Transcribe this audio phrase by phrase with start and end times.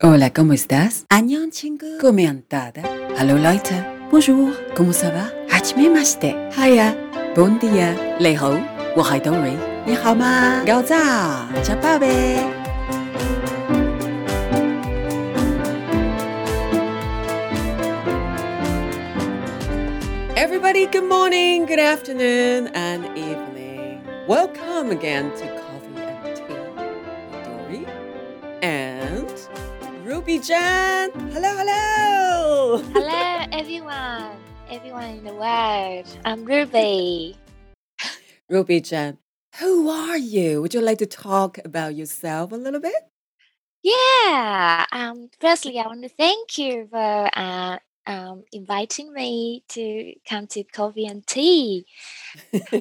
[0.00, 1.06] Hola, ¿cómo estás?
[1.08, 1.98] 안녕, 친구.
[2.00, 2.82] Comentada.
[3.18, 3.74] Hello, Leute.
[4.12, 4.54] Bonjour.
[4.76, 5.32] ¿Cómo ça va?
[5.50, 6.36] Hachimemashite.
[6.56, 6.94] Hiya.
[7.34, 7.96] Bon dia.
[8.20, 8.60] Leho.
[8.94, 9.56] Wahaidori.
[9.86, 10.62] Ni hao ma.
[10.64, 11.48] Gao za.
[11.64, 12.38] Chapabe.
[20.36, 24.00] Everybody, good morning, good afternoon, and evening.
[24.28, 26.44] Welcome again to Coffee and Tea
[27.42, 27.86] Dory
[28.62, 29.07] and
[30.08, 31.10] Ruby Jan.
[31.32, 32.82] Hello, hello.
[32.94, 34.30] Hello, everyone.
[34.70, 36.06] Everyone in the world.
[36.24, 37.36] I'm Ruby.
[38.48, 39.18] Ruby Jan,
[39.56, 40.62] who are you?
[40.62, 42.94] Would you like to talk about yourself a little bit?
[43.82, 44.86] Yeah.
[44.92, 45.28] Um.
[45.40, 51.04] Firstly, I want to thank you for uh, um, inviting me to come to coffee
[51.04, 51.84] and tea.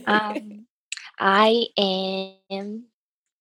[0.05, 0.65] Um,
[1.19, 2.85] I am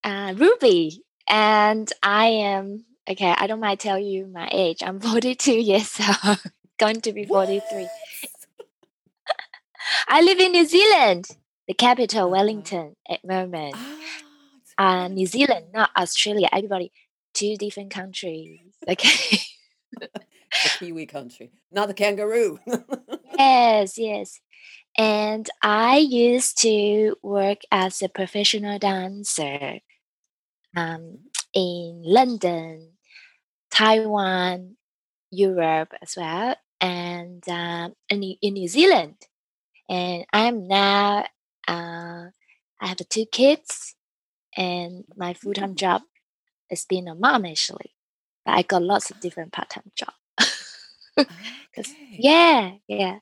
[0.03, 3.35] uh, Ruby, and I am okay.
[3.37, 4.83] I don't mind tell you my age.
[4.83, 6.39] I'm 42 years old,
[6.79, 7.89] going to be 43.
[10.09, 11.29] I live in New Zealand,
[11.69, 12.31] the capital, Uh-huh.
[12.33, 13.75] Wellington, at the moment.
[13.77, 13.93] Ah,
[14.79, 16.49] Uh, New Zealand, not Australia.
[16.53, 16.93] Everybody,
[17.35, 18.61] two different countries.
[18.89, 19.39] Okay.
[19.99, 20.09] the
[20.79, 22.59] Kiwi country, not the kangaroo.
[23.39, 24.41] yes, yes.
[24.99, 29.81] And I used to work as a professional dancer
[30.77, 31.19] um,
[31.55, 32.96] in London,
[33.71, 34.77] Taiwan,
[35.31, 39.17] Europe as well, and um, in, New- in New Zealand.
[39.89, 41.27] And I'm now,
[41.69, 42.27] uh,
[42.81, 43.95] I have two kids,
[44.57, 45.79] and my full time Mm.
[45.79, 46.03] job
[46.71, 47.95] is being a mom actually.
[48.47, 50.15] But I got lots of different part time jobs.
[51.79, 51.89] Okay.
[52.19, 53.19] yeah, yeah.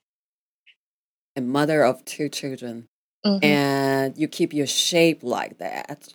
[1.36, 2.88] A mother of two children,
[3.26, 3.42] mhm.
[3.42, 6.08] and you keep your shape like that.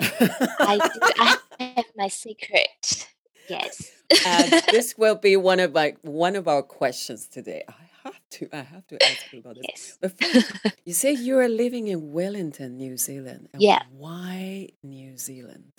[0.00, 1.00] I do.
[1.18, 1.36] I
[1.76, 3.08] have my secret.
[3.50, 3.90] Yes.
[4.70, 7.62] this will be one of my one of our questions today.
[7.68, 9.64] I have to I have to ask you about this.
[9.68, 9.98] yes.
[10.00, 13.48] But first, you say you are living in Wellington, New Zealand.
[13.58, 13.82] Yeah.
[13.92, 15.72] Why New Zealand?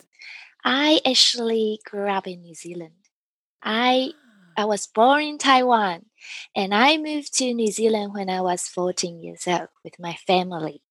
[0.64, 2.94] I actually grew up in New Zealand.
[3.62, 4.62] I ah.
[4.62, 6.06] I was born in Taiwan
[6.54, 10.82] and I moved to New Zealand when I was 14 years old with my family.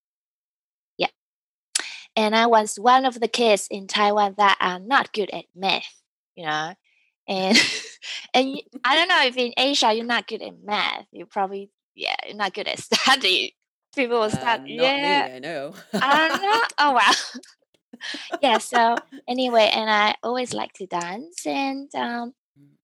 [0.98, 1.14] Yeah.
[2.16, 6.02] And I was one of the kids in Taiwan that are not good at math,
[6.36, 6.74] you know.
[7.28, 7.58] And
[8.34, 12.16] and I don't know if in Asia you're not good at math, you're probably yeah,
[12.28, 13.56] you're not good at study.
[13.96, 14.98] People will Uh, start not yeah.
[14.98, 15.74] me, I know.
[16.02, 16.62] I don't know.
[16.80, 17.12] Oh wow.
[18.42, 18.58] yeah.
[18.58, 22.78] So anyway, and I always like to dance, and um, Mm.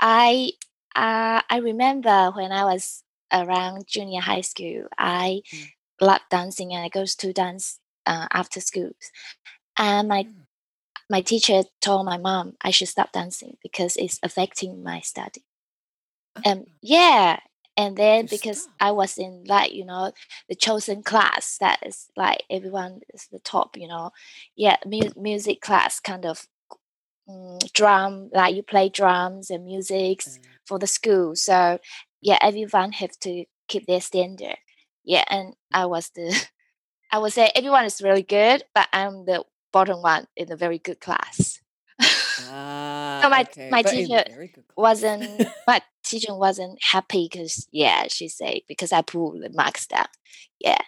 [0.00, 0.52] I
[0.94, 5.72] uh, I remember when I was around junior high school, I Mm.
[6.00, 9.10] loved dancing, and I go to dance uh, after schools.
[9.78, 10.41] And my Mm.
[11.12, 15.44] My teacher told my mom I should stop dancing because it's affecting my study.
[16.44, 17.40] Um, Ah, yeah.
[17.76, 18.68] And then because.
[18.80, 20.12] I was in like you know
[20.48, 24.10] the chosen class that is like everyone is the top, you know,
[24.56, 26.46] yeah, mu- music class kind of
[27.28, 30.30] mm, drum like you play drums and music Uh,
[30.66, 31.36] for the school.
[31.36, 31.78] So
[32.22, 34.58] yeah, everyone have to keep their standard.
[35.04, 36.28] Yeah, and I was the
[37.12, 40.78] I would say everyone is really good, but I'm the bottom one in a very
[40.78, 41.60] good class.
[42.00, 43.70] ah, so my okay.
[43.70, 44.76] my but teacher very good class.
[44.76, 50.06] wasn't my teacher wasn't happy because yeah she said because I pulled the marks down.
[50.58, 50.78] Yeah,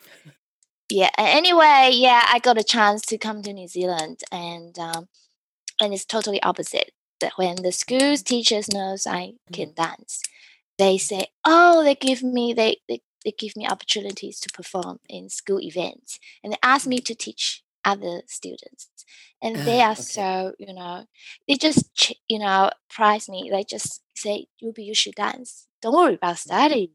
[0.91, 1.11] yeah.
[1.19, 5.09] Anyway, yeah, I got a chance to come to New Zealand, and um,
[5.81, 6.93] and it's totally opposite.
[7.21, 10.21] That when the school's teachers knows I can dance,
[10.79, 15.31] they say, oh, they give me they they, they give me opportunities to perform in
[15.31, 18.89] school events, and they ask me to teach other students,
[19.43, 20.03] and they Ah, are okay.
[20.03, 21.05] so you know
[21.49, 23.49] they just you know prize me.
[23.53, 25.67] They just say, Ruby, you should dance.
[25.83, 26.93] Don't worry about study.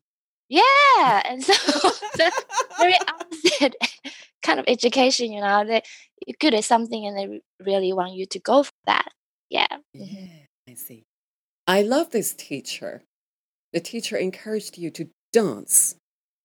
[0.49, 1.53] Yeah, and so
[2.79, 3.75] very opposite
[4.43, 5.31] kind of education.
[5.31, 5.81] You know, they
[6.25, 9.09] you're good at something and they really want you to go for that.
[9.49, 9.67] Yeah.
[9.95, 10.07] mhm.
[10.09, 11.03] Yeah, I see.
[11.67, 13.03] I love this teacher.
[13.73, 15.95] The teacher encouraged you to dance,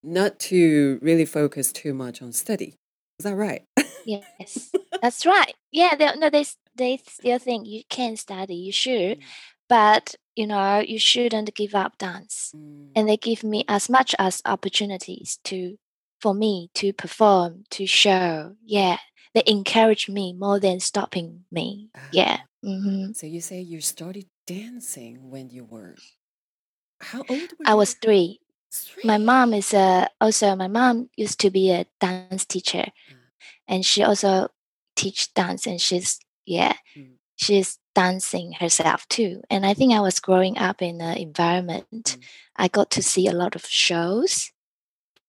[0.03, 2.75] not to really focus too much on study.
[3.19, 3.65] Is that right?
[4.05, 5.55] Yes, that's right.
[5.73, 6.45] Yeah, they no, they
[6.77, 9.23] they still think you can study, you should, Mm,
[9.69, 12.55] but you know you shouldn't give up dance.
[12.55, 15.79] mm, And they give me as much as opportunities to
[16.21, 18.57] for me to perform, to show.
[18.65, 18.99] Yeah,
[19.35, 21.91] they encourage me more than stopping me.
[22.11, 22.39] Yeah.
[22.39, 22.47] ah.
[22.63, 25.97] hmm So you say you started dancing when you were
[27.01, 27.77] how old were I you?
[27.77, 28.41] was three.
[29.05, 33.24] My mom is a also my mom used to be a dance teacher, Mm,
[33.69, 34.49] and she also
[34.97, 36.75] teach dance, and she's yeah.
[36.97, 37.13] mm.
[37.37, 39.41] she's dancing herself too.
[39.51, 41.87] And I think I was growing up in an environment.
[42.19, 42.19] Mm.
[42.57, 44.53] I got to see a lot of shows,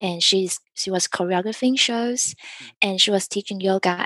[0.02, 2.72] and she's she was choreographing shows, Mm.
[2.82, 4.06] and she was teaching yoga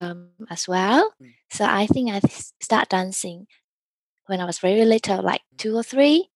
[0.00, 1.12] um, as well.
[1.22, 1.34] Mm.
[1.50, 2.20] So I think i
[2.60, 3.46] start dancing
[4.26, 6.30] when I was very little, like two or three,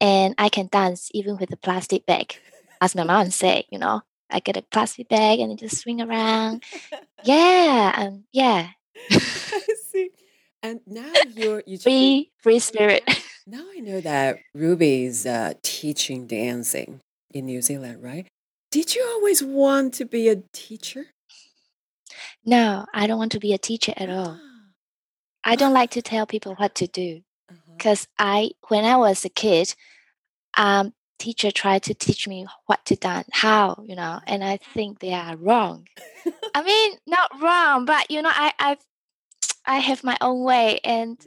[0.00, 2.36] and I can dance even with a plastic bag,
[2.80, 3.64] as my mom said.
[3.70, 6.62] You know, I get a plastic bag and I just swing around.
[7.24, 8.70] Yeah, um, yeah,
[9.10, 9.18] I
[9.92, 10.10] see.
[10.60, 13.04] And now you're you free, free spirit.
[13.46, 16.98] Now I know that Ruby's uh, teaching dancing
[17.32, 18.26] in New Zealand, right?
[18.72, 21.06] Did you always want to be a teacher?
[22.44, 24.38] no, I don't want to be a teacher at all.
[25.44, 27.72] I don't like to tell people what to do Uh-huh.
[27.76, 29.74] because I, when I was a kid,
[30.56, 30.92] um,
[31.22, 35.12] teacher tried to teach me what to dance, how, you know, and I think they
[35.14, 35.88] are wrong.
[36.54, 38.76] I mean, not wrong, but you know, I, I,
[39.66, 41.18] I have my own way, and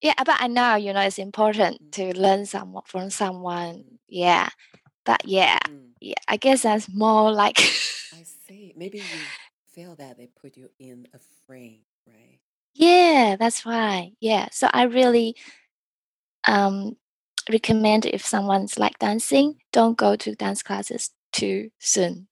[0.00, 3.84] yeah, but I know, you know, it's important to learn some from someone.
[4.08, 4.48] Yeah,
[5.04, 7.58] but yeah, Mm, yeah, I guess that's more like.
[8.12, 8.72] I see.
[8.76, 9.28] Maybe you
[9.72, 12.38] feel that they put you in a frame, right?
[12.74, 14.12] Yeah, that's right.
[14.20, 14.48] Yeah.
[14.52, 15.36] So I really
[16.46, 16.96] um
[17.50, 22.28] recommend if someone's like dancing, don't go to dance classes too soon.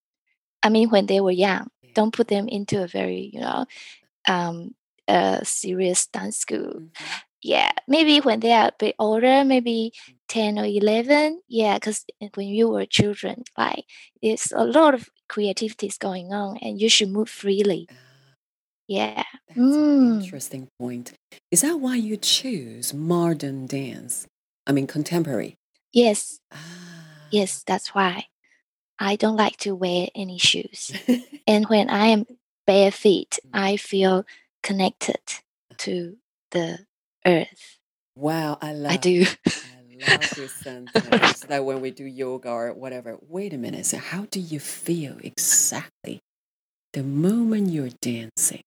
[0.62, 1.68] I mean when they were young.
[1.94, 3.66] Don't put them into a very, you know,
[4.28, 4.74] um
[5.08, 6.80] uh serious dance school.
[6.80, 6.90] Mhm.
[7.42, 7.72] Yeah.
[7.88, 9.92] Maybe when they are a bit older, maybe
[10.28, 11.40] 10 or 11.
[11.48, 12.04] Yeah, because
[12.34, 13.84] when you were children, like
[14.22, 17.86] there's a lot of creativity is going on and you should move freely.
[17.90, 17.94] Ah,
[18.88, 19.24] Yeah.
[19.48, 20.22] that's an Mm.
[20.22, 21.12] interesting point.
[21.50, 24.26] Is that why you choose modern dance?
[24.66, 25.56] I mean, contemporary.
[25.92, 26.40] Yes.
[26.52, 26.58] Ah.
[27.30, 28.26] Yes, that's why.
[28.98, 30.92] I don't like to wear any shoes.
[31.46, 32.26] And when I am
[32.66, 33.50] bare feet, Mm.
[33.52, 34.24] I feel
[34.62, 35.20] connected
[35.78, 36.16] to
[36.50, 36.86] the
[37.24, 37.78] earth.
[38.16, 39.24] wow, I love I do.
[39.46, 43.86] I love this sentence that when we do yoga or whatever, wait a minute.
[43.86, 46.18] So, how do you feel exactly
[46.92, 48.62] the moment you're dancing?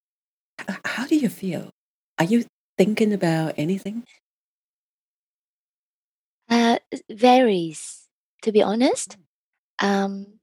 [0.86, 1.70] How do you feel?
[2.18, 2.46] Are you
[2.78, 4.04] thinking about anything?
[6.92, 8.08] It varies,
[8.42, 9.18] to be honest.
[9.80, 10.40] Um,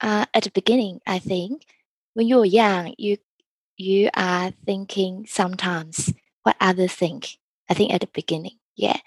[0.00, 1.66] uh, at the beginning, I think
[2.14, 3.18] when you're young, you
[3.76, 6.12] you are thinking sometimes
[6.42, 7.38] what others think.
[7.70, 8.98] I think at the beginning, yeah,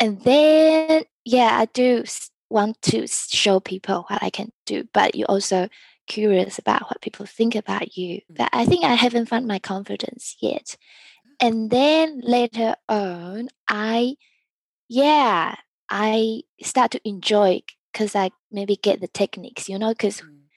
[0.00, 2.04] and then yeah, I do
[2.50, 5.68] want to show people what I can do, but you also
[6.06, 8.16] curious about what people think about you.
[8.16, 8.36] Mm.
[8.36, 10.76] But I think I haven't found my confidence yet.
[11.40, 14.16] And then later on, I
[14.88, 15.56] yeah,
[15.90, 20.48] I start to enjoy because I maybe get the techniques, you know, because Mm,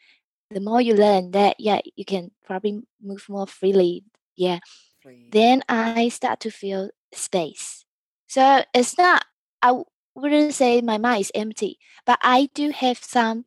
[0.49, 4.03] the more you learn that, yeah, you can probably move more freely.
[4.35, 4.59] Yeah.
[5.01, 5.29] free.
[5.31, 7.85] Then I start to feel space.
[8.27, 9.25] So it's not,
[9.61, 9.83] I
[10.15, 13.45] wouldn't say my mind is empty, but I do have some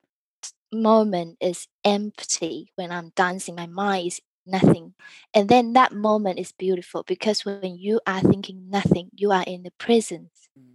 [0.72, 3.56] moment is empty when I'm dancing.
[3.56, 4.94] My mind is nothing.
[5.34, 9.62] And then that moment is beautiful because when you are thinking nothing, you are in
[9.62, 10.48] the presence.
[10.58, 10.69] Mm.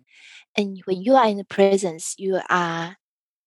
[0.57, 2.97] And when you are in the presence, you are,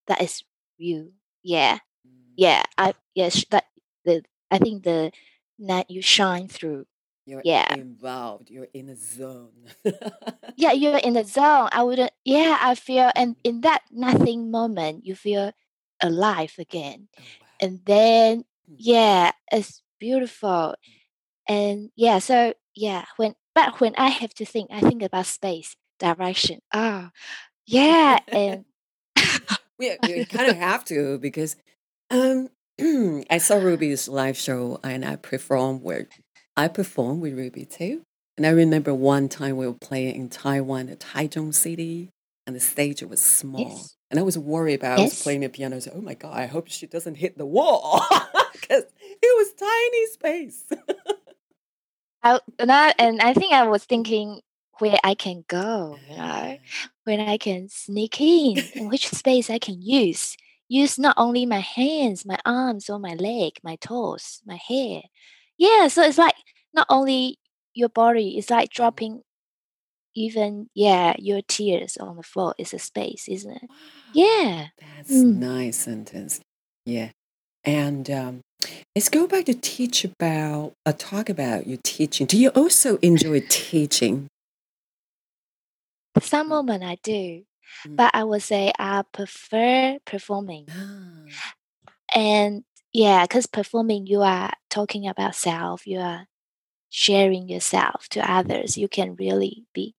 [0.06, 0.42] that is
[0.78, 1.12] you.
[1.42, 2.34] Yeah Mm.
[2.36, 3.66] yeah i yes that
[4.04, 5.10] the i think the
[5.58, 6.86] that you shine through
[7.26, 8.50] You're yeah involved.
[8.50, 9.66] You're in a zone.
[10.56, 13.40] yeah you're in the zone i wouldn't yeah i feel and Mm.
[13.44, 15.52] in that nothing moment you feel
[16.02, 17.46] alive again Oh, wow.
[17.60, 18.76] and then Mm.
[18.78, 20.74] yeah it's beautiful
[21.48, 25.76] and yeah so yeah when but when i have to think i think about space
[25.98, 27.10] direction ah
[27.66, 28.64] yeah and
[29.78, 31.56] we, we kind of have to because
[32.10, 32.48] um,
[33.30, 36.08] I saw Ruby's live show and I performed where
[36.56, 38.02] I performed with Ruby too.
[38.36, 42.10] And I remember one time we were playing in Taiwan, at Taichung City,
[42.46, 43.66] and the stage was small.
[43.66, 45.76] yes And I was worried about I was playing the piano.
[45.76, 48.00] I "Oh my god, I hope she doesn't hit the wall
[48.52, 50.64] because it was tiny space."
[52.22, 54.40] I, and, I, and I think I was thinking
[54.78, 56.58] where I can go, you know,
[57.04, 60.36] when I can sneak in, and which space I can use.
[60.68, 65.02] Use not only my hands, my arms, or my leg, my toes, my hair.
[65.56, 66.34] Yeah, so it's like
[66.74, 67.38] not only
[67.74, 69.22] your body, it's like dropping
[70.14, 73.62] even, yeah, your tears on the floor is a space, isn't it?
[73.68, 73.76] Wow,
[74.12, 74.66] Yeah.
[74.78, 75.36] that's Mm.
[75.36, 76.40] nice sentence.
[76.84, 77.10] Yeah,
[77.64, 78.40] and um,
[78.94, 80.72] let's go back to teach about.
[80.86, 82.26] Uh, talk about your teaching.
[82.26, 84.28] Do you also enjoy teaching?
[86.20, 86.50] Some Mm.
[86.50, 87.44] moment I do,
[87.86, 87.96] Mm.
[87.96, 90.66] but I would say I prefer performing.
[90.70, 91.26] Ah,
[92.14, 96.26] And yeah, because performing, you are talking about self, you are
[96.90, 99.94] sharing yourself to others, you can really be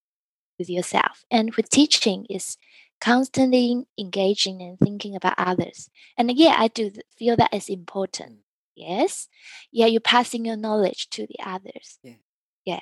[0.57, 1.25] with yourself.
[1.31, 2.57] And with teaching is
[3.01, 5.89] constantly engaging and thinking about others.
[6.17, 8.31] And yeah, I do feel that is important.
[8.39, 8.43] Mm.
[8.75, 9.27] Yes.
[9.71, 11.99] Yeah, you're passing your knowledge to the others.
[12.03, 12.13] Yeah.
[12.65, 12.79] Yeah.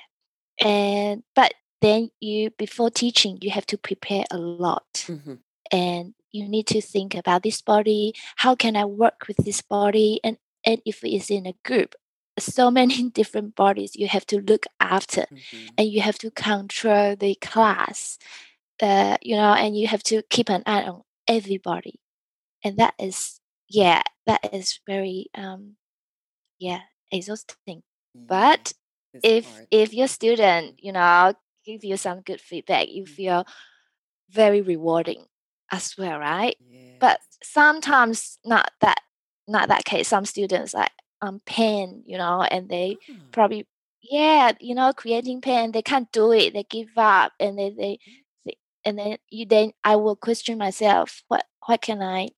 [0.60, 4.86] And but then you before teaching, you have to prepare a lot.
[5.06, 5.34] Mm-hmm.
[5.70, 8.14] And you need to think about this body.
[8.36, 10.20] How can I work with this body?
[10.24, 11.94] And and if it's in a group,
[12.40, 15.66] so many different bodies you have to look after mm-hmm.
[15.76, 18.18] and you have to control the class
[18.82, 22.00] uh, you know and you have to keep an eye on everybody
[22.64, 25.74] and that is yeah that is very um
[26.58, 26.80] yeah
[27.10, 27.82] exhausting
[28.14, 28.72] Yeah, but
[29.12, 29.68] this if part.
[29.70, 31.34] if your student you know
[31.68, 33.16] give you some good feedback you Mm.
[33.18, 33.40] feel
[34.40, 35.22] very rewarding
[35.70, 36.56] as well right?
[37.00, 39.00] But sometimes not that
[39.46, 43.66] not that case some students like um pain you know and they Ah, probably
[44.02, 47.98] yeah you know creating pain they can't do it they give up and they they,
[48.44, 52.28] they and then you then i will question myself what what can i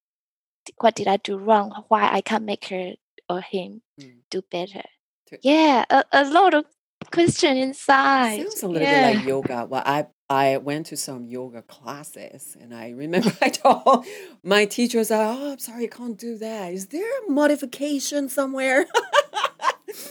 [0.77, 1.67] what did i do wrong?
[1.89, 2.93] Why i can't make her
[3.29, 4.19] or him mm.
[4.29, 4.83] do better?
[5.41, 6.65] Yeah a, a lot of
[7.11, 9.65] question inside Sounds a little yeah bit like yoga.
[9.69, 14.05] Well, I I went to some yoga classes, and I remember I told
[14.43, 16.73] my teachers, "Oh, I'm sorry, I can't do that.
[16.73, 18.85] Is there a modification somewhere?"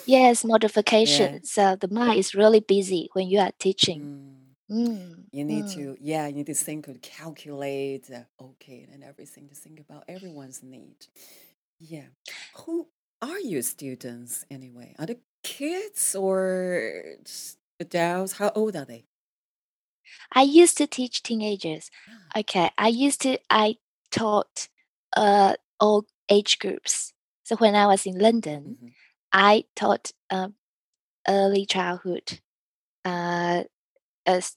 [0.07, 4.00] yes modification so the mind is really busy when you are teaching
[4.71, 4.87] Mm.
[4.87, 5.75] mm, You need mm.
[5.75, 10.04] to, yeah, you need to think, to calculate, uh, okay, and everything to think about
[10.07, 10.99] everyone's need.
[11.80, 12.09] Yeah.
[12.59, 12.87] Who
[13.21, 14.95] are your students anyway?
[14.99, 17.16] Are they kids or
[17.78, 18.35] adults?
[18.35, 19.06] How old are they?
[20.32, 21.90] I used to teach teenagers.
[22.09, 23.76] Ah, Okay, I used to I
[24.11, 24.68] taught
[25.16, 27.12] uh all age groups.
[27.44, 28.92] So when I was in London, mhm.
[29.32, 30.54] I taught um,
[31.28, 32.40] early childhood
[33.04, 33.64] uh
[34.26, 34.56] as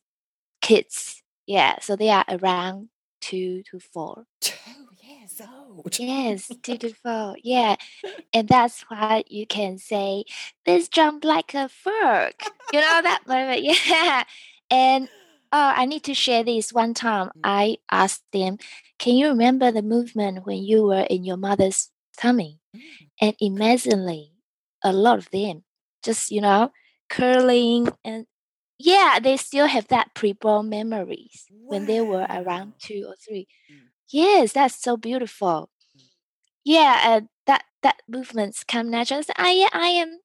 [0.61, 1.23] kids.
[1.47, 2.89] Yeah, so they are around
[3.21, 4.25] two to four.
[5.41, 5.97] Old.
[5.99, 6.51] Yes,
[7.03, 7.35] four.
[7.43, 7.75] Yeah,
[8.33, 10.25] and that's why you can say
[10.65, 12.33] this jump like a frog.
[12.73, 13.63] You know that moment.
[13.87, 14.23] Yeah,
[14.71, 15.09] and
[15.51, 16.73] oh, I need to share this.
[16.73, 17.41] One time, Mm.
[17.43, 18.57] I asked them,
[18.99, 22.81] "Can you remember the movement when you were in your mother's tummy?" Mm.
[23.21, 24.33] And amazingly,
[24.83, 25.63] a lot of them
[26.03, 26.71] just you know
[27.09, 28.25] curling and
[28.79, 33.47] yeah, they still have that preborn memories when they were around two or three.
[33.71, 33.92] Mm.
[34.13, 35.69] Yes, that's so beautiful.
[36.65, 39.23] Yeah, and that that movements come natural.
[39.23, 40.19] So, I I am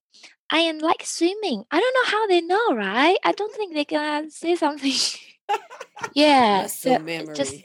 [0.50, 1.64] I am like swimming.
[1.71, 3.18] I don't know how they know, right?
[3.25, 4.92] I don't think they can say something.
[6.14, 7.62] yeah, Muscle so it just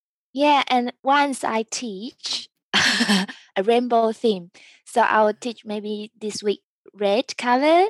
[0.32, 4.50] yeah, and once I teach a rainbow theme,
[4.84, 6.62] so I will teach maybe this week
[6.94, 7.86] red color,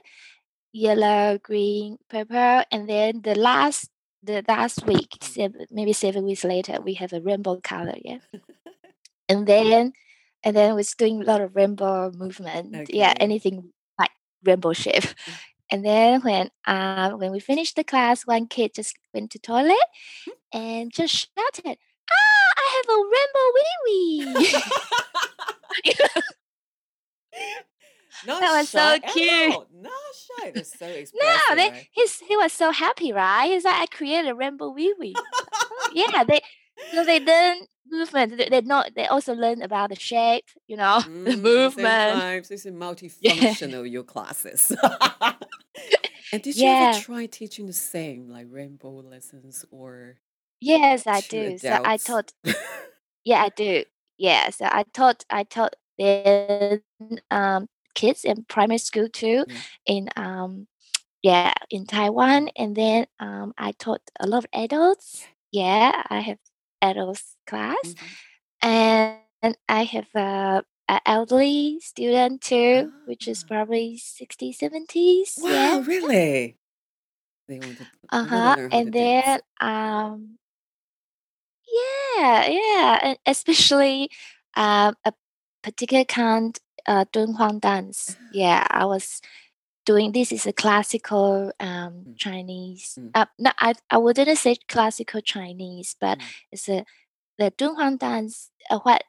[0.72, 3.90] yellow, green, purple, and then the last
[4.26, 5.16] the last week,
[5.70, 7.94] maybe seven weeks later, we have a rainbow color.
[8.04, 8.18] Yeah,
[9.28, 9.92] and then
[10.44, 12.90] and then we're doing a lot of rainbow movement.
[12.92, 14.10] Yeah, anything like
[14.44, 15.02] rainbow shape.
[15.02, 15.38] Mm.
[15.70, 19.78] And then when uh, when we finished the class, one kid just went to toilet
[20.52, 21.78] and just shouted,
[22.10, 24.54] "Ah, I have a rainbow wee wee!"
[28.26, 29.72] Not That was so cute.
[29.72, 29.92] Not
[30.40, 30.50] shy.
[30.50, 31.48] They're so expressive.
[31.50, 31.86] no, they, right?
[31.92, 33.48] he's he was so happy, right?
[33.50, 35.22] He's like, "I created a rainbow wee wee."
[35.90, 36.40] yeah, they
[36.94, 37.58] so they learn
[37.90, 38.38] movement.
[38.38, 42.26] They, they know they also learn about the shape, you know, the Mm, the movement.
[42.48, 42.72] this is
[43.20, 44.72] Yeah, multifunctional, your classes.
[46.32, 50.18] and did you ever try teaching the same, like rainbow lessons or
[50.60, 51.58] Yes, I do.
[51.58, 51.98] So I adults?
[51.98, 52.32] taught.
[53.24, 53.84] Yeah, I do.
[54.18, 55.24] Yeah, so I taught.
[55.30, 56.82] I taught then
[57.30, 59.62] um kids in primary school too, Yeah.
[59.86, 60.68] in um
[61.22, 65.26] yeah in Taiwan, and then um I taught a lot of adults.
[65.52, 66.38] Yeah, I have
[66.82, 68.16] adults class, Mhm.
[68.62, 69.14] and
[69.68, 73.44] I have a, a elderly student too, which is Ah.
[73.44, 75.44] probably 60s, 70s.
[75.46, 75.70] Yeah.
[75.70, 76.58] Wow, really?
[77.48, 78.56] They want to, Uh they want to huh.
[78.56, 80.38] learn how And then um
[81.66, 84.10] yeah, yeah, and especially
[84.56, 85.12] um a
[85.62, 88.16] particular kind uh Dunhuang dance.
[88.18, 88.22] Ah.
[88.32, 89.20] Yeah, I was
[89.86, 92.98] doing this is a classical um Mm, Chinese.
[93.00, 96.24] mm, Uh, no, I I wouldn't say classical Chinese, but mm.
[96.52, 96.84] it's a
[97.38, 98.50] the Dunhuang dance.
[98.70, 99.04] Uh, what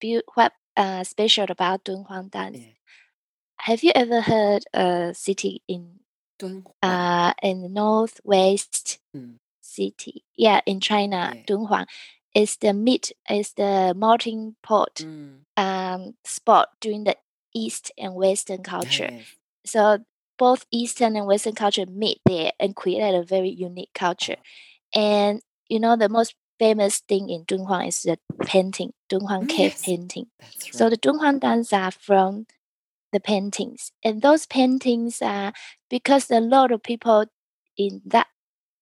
[0.00, 2.58] beau- what uh special about Dunhuang dance?
[2.58, 2.72] Yeah.
[3.60, 6.00] Have you ever heard a city in
[6.38, 6.72] 敦煌.
[6.82, 8.98] uh in the northwest
[9.60, 10.24] city?
[10.36, 11.42] Yeah, in China, yeah.
[11.46, 11.86] Dunhuang
[12.38, 15.44] is the meet is the melting pot Mm.
[15.56, 17.16] um spot during the
[17.54, 19.10] east and western culture.
[19.12, 19.26] yes.
[19.66, 20.04] So
[20.38, 24.36] both Eastern and Western culture meet there and create a very unique culture.
[24.94, 29.72] And you know, the most famous thing in Dunhuang is the painting, Dunhuang Mm, cave
[29.72, 29.82] yes.
[29.84, 30.26] painting.
[30.40, 30.90] That's So right.
[30.90, 32.46] the Dunhuang dance are from
[33.12, 35.52] the paintings, and those paintings are
[35.90, 37.26] because a lot of people
[37.76, 38.28] in that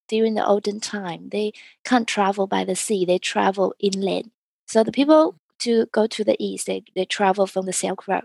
[0.08, 1.52] during the olden time they
[1.84, 4.30] can't travel by the sea; they travel inland.
[4.66, 8.24] So the people to go to the east, they, they travel from the Silk Road,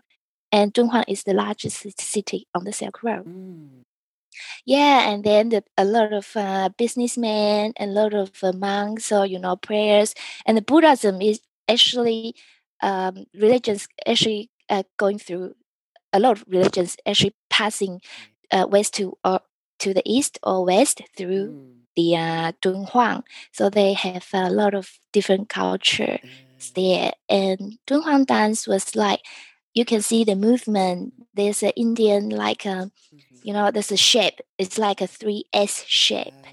[0.51, 3.25] and Dunhuang is the largest city on the Silk Road.
[3.25, 3.83] Mm.
[4.65, 9.25] Yeah, and then the, a lot of uh, businessmen, a lot of uh, monks, or
[9.25, 10.13] you know, prayers,
[10.45, 12.35] and the Buddhism is actually
[12.81, 15.55] um, religions actually uh, going through
[16.13, 18.01] a lot of religions actually passing
[18.51, 19.41] uh, west to or
[19.81, 21.81] to the east or west through Mm.
[21.95, 23.23] the uh, Dunhuang.
[23.51, 26.27] So they have a lot of different culture Uh,
[26.75, 29.21] there, and Dunhuang dance was like
[29.73, 31.13] you can see the movement.
[31.33, 33.43] There's an Indian like a mhm.
[33.43, 34.39] you know there's a shape.
[34.57, 36.35] It's like a three S shape.
[36.45, 36.51] Uh,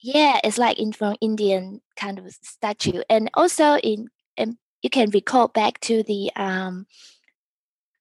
[0.00, 5.10] Yeah, it's like in from Indian kind of statue, and also in and you can
[5.10, 6.86] recall back to the um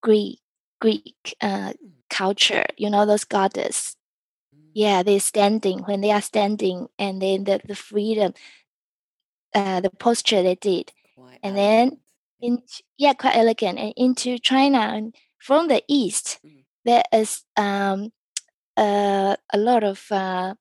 [0.02, 0.40] Greek
[0.80, 1.76] Greek uh, mm,
[2.10, 2.66] culture.
[2.78, 3.96] You know those goddess.
[4.74, 8.34] Yeah, they're standing when they are standing, and then the the freedom,
[9.54, 12.00] uh, the posture they did, Quite and then elegant.
[12.40, 12.48] Yeah.
[12.48, 12.64] in
[12.98, 13.80] yeah, quite elegant.
[13.80, 16.64] And into China and from the east, Mm.
[16.86, 18.12] there is um
[18.78, 20.56] uh, a lot of uh,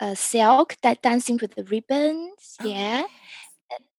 [0.00, 2.56] uh, silk that dancing with the ribbons.
[2.60, 3.08] Oh, Yeah, yes.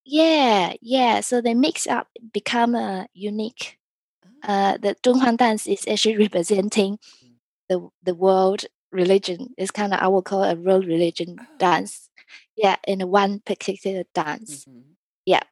[0.05, 1.19] yeah, yeah.
[1.22, 3.77] So they mix up, become a unique.
[4.25, 4.50] Oh.
[4.53, 7.36] Uh, the Dunhuang dance is actually representing Mm.
[7.69, 9.53] the the world religion.
[9.58, 11.46] It's kind of I would call a world religion Oh.
[11.58, 12.10] dance.
[12.55, 14.65] Yeah, in one particular dance.
[14.65, 14.96] Mhm.
[15.25, 15.43] Yeah.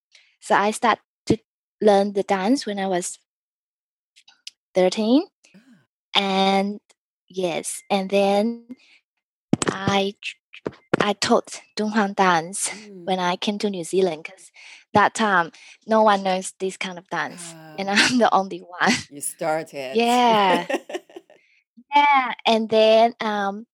[0.41, 1.37] So I started to
[1.81, 3.19] learn the dance when I was
[4.73, 5.23] thirteen,
[5.55, 5.59] Ah.
[6.15, 6.79] and
[7.29, 8.75] yes, and then
[9.67, 10.15] I
[11.01, 12.69] I taught Dunhuang dance
[13.05, 13.31] when Mm.
[13.33, 14.51] I came to New Zealand because
[14.93, 15.51] that time
[15.87, 17.93] no one knows this kind of dance, and Ah.
[17.95, 18.93] I'm the only one.
[19.11, 19.95] You started.
[19.97, 20.67] Yeah,
[21.97, 22.33] yeah.
[22.45, 23.65] And then um,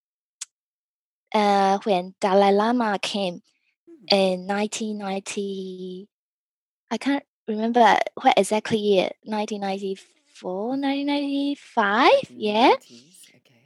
[1.34, 3.42] uh, when Dalai Lama came
[3.88, 4.12] Mm.
[4.12, 6.08] in 1990,
[6.90, 9.10] I can't remember what exactly year.
[9.24, 12.10] 1994, 1995.
[12.12, 13.30] Back Yeah, 90s.
[13.36, 13.64] Okay.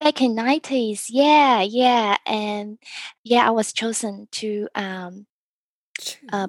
[0.00, 1.10] back in 90s.
[1.10, 2.16] Yeah, yeah.
[2.26, 2.78] And
[3.24, 5.26] yeah, I was chosen to um
[6.32, 6.48] uh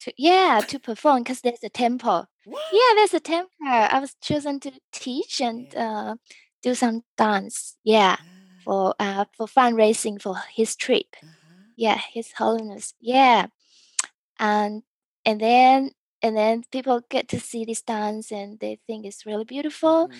[0.00, 2.26] to yeah to perform because there's a temple.
[2.44, 2.62] What?
[2.72, 3.50] Yeah, there's a temple.
[3.66, 6.10] I was chosen to teach and Yeah.
[6.10, 6.14] uh
[6.62, 7.76] do some dance.
[7.84, 8.24] Yeah, Ah.
[8.64, 11.06] for uh for fundraising for his trip.
[11.22, 11.32] Uh-huh.
[11.76, 12.94] Yeah, His Holiness.
[13.00, 13.48] Yeah,
[14.38, 14.82] and
[15.24, 19.44] and then and then people get to see this dance and they think it's really
[19.44, 20.08] beautiful.
[20.08, 20.12] Mhm.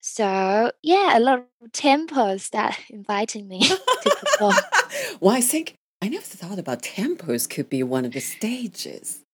[0.00, 3.60] So yeah, a lot of temples start inviting me
[4.02, 4.56] to perform.
[5.20, 9.24] well, I think I never thought about tempos could be one of the stages.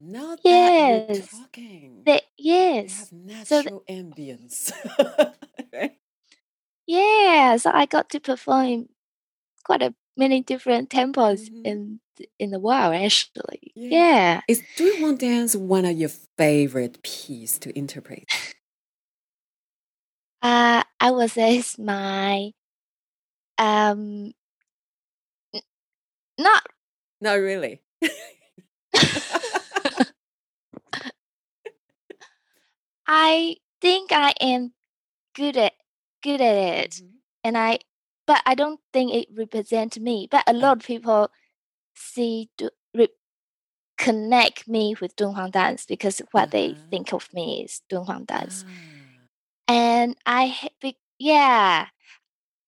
[0.00, 2.22] Now that you're Yes, talking, they,
[2.80, 2.92] they yes.
[2.92, 3.12] have
[3.44, 4.72] So th- natural ambience.
[5.72, 5.96] right?
[6.86, 8.88] yeah, so I got to perform
[9.64, 11.64] quite a many different temples Mhm.
[11.64, 13.72] in th- in the world actually.
[13.74, 13.90] Yeah.
[13.90, 14.40] Yeah.
[14.48, 18.24] Is Dunhuang dance one of your favorite piece to interpret?
[20.42, 22.52] Uh, I would say it's my
[23.58, 24.32] um
[25.54, 25.62] n-
[26.38, 26.62] not
[27.20, 27.82] Not really.
[33.10, 34.74] I think I am
[35.34, 35.74] good at
[36.22, 37.20] good at it, Mhm.
[37.44, 37.80] and I
[38.26, 40.28] but I don't think it represents me.
[40.30, 41.30] But a lot of people
[41.96, 43.08] see do, re,
[43.98, 46.82] connect me with Dunhuang dance because what they Uh-huh.
[46.90, 49.28] think of me is Dunhuang dance, Ah.
[49.68, 50.70] and I
[51.18, 51.88] yeah.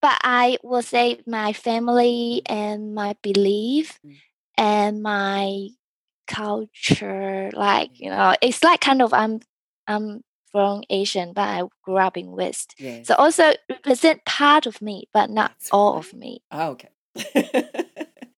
[0.03, 4.17] But I will say my family and my belief Mm.
[4.59, 5.69] and my
[6.29, 9.41] culture, like you know, it's like kind of I'm
[9.89, 12.75] I'm from Asian, but I grew up in West.
[12.79, 13.07] Yes.
[13.09, 16.43] So also represent part of me, but not That's all of me.
[16.51, 16.89] Ah, okay.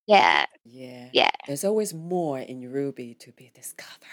[0.06, 1.08] Yeah, yeah.
[1.14, 1.30] yeah.
[1.46, 4.04] There's always more in Ruby to be discovered.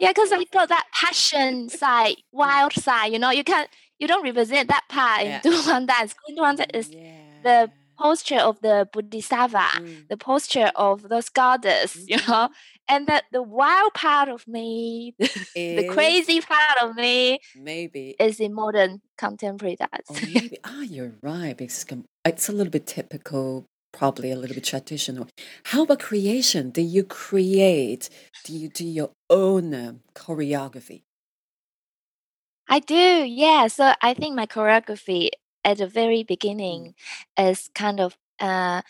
[0.00, 3.12] yeah, because I got that passion side, wild side.
[3.12, 5.40] You know, you can't, you don't represent that part in Yeah.
[5.42, 6.14] Dunhuang dance.
[6.28, 7.12] Dunhuang dance is yeah.
[7.42, 10.08] the posture of the Bodhisattva, Mm.
[10.08, 11.96] the posture of those goddess.
[12.08, 12.50] You know, Mhm.
[12.88, 15.14] And that the wild part of me,
[15.70, 20.08] the crazy part of me, maybe is in modern contemporary dance.
[20.08, 21.84] Or maybe, ah, you're right, because
[22.24, 25.28] it's a little bit typical, probably a little bit traditional.
[25.64, 26.70] How about creation?
[26.70, 28.08] Do you create,
[28.44, 31.02] do you do your own um, choreography?
[32.68, 32.94] I do,
[33.24, 33.66] yeah.
[33.68, 35.30] So I think my choreography
[35.64, 36.94] at the very beginning
[37.38, 37.50] Mm.
[37.50, 38.82] is kind of uh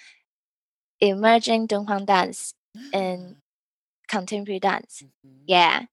[1.00, 2.54] emerging Dunhuang dance
[2.92, 3.40] and Ah,
[4.08, 5.02] contemporary dance.
[5.04, 5.44] mhm.
[5.46, 5.86] Yeah.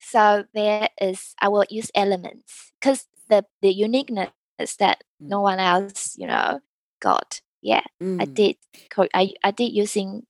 [0.00, 5.42] So there is I will use elements because the the uniqueness is that no Mm.
[5.42, 6.60] one else, you know,
[7.00, 7.40] got.
[7.62, 7.82] Yeah.
[8.00, 8.34] I Mm.
[8.34, 8.56] did
[9.14, 10.26] I I did using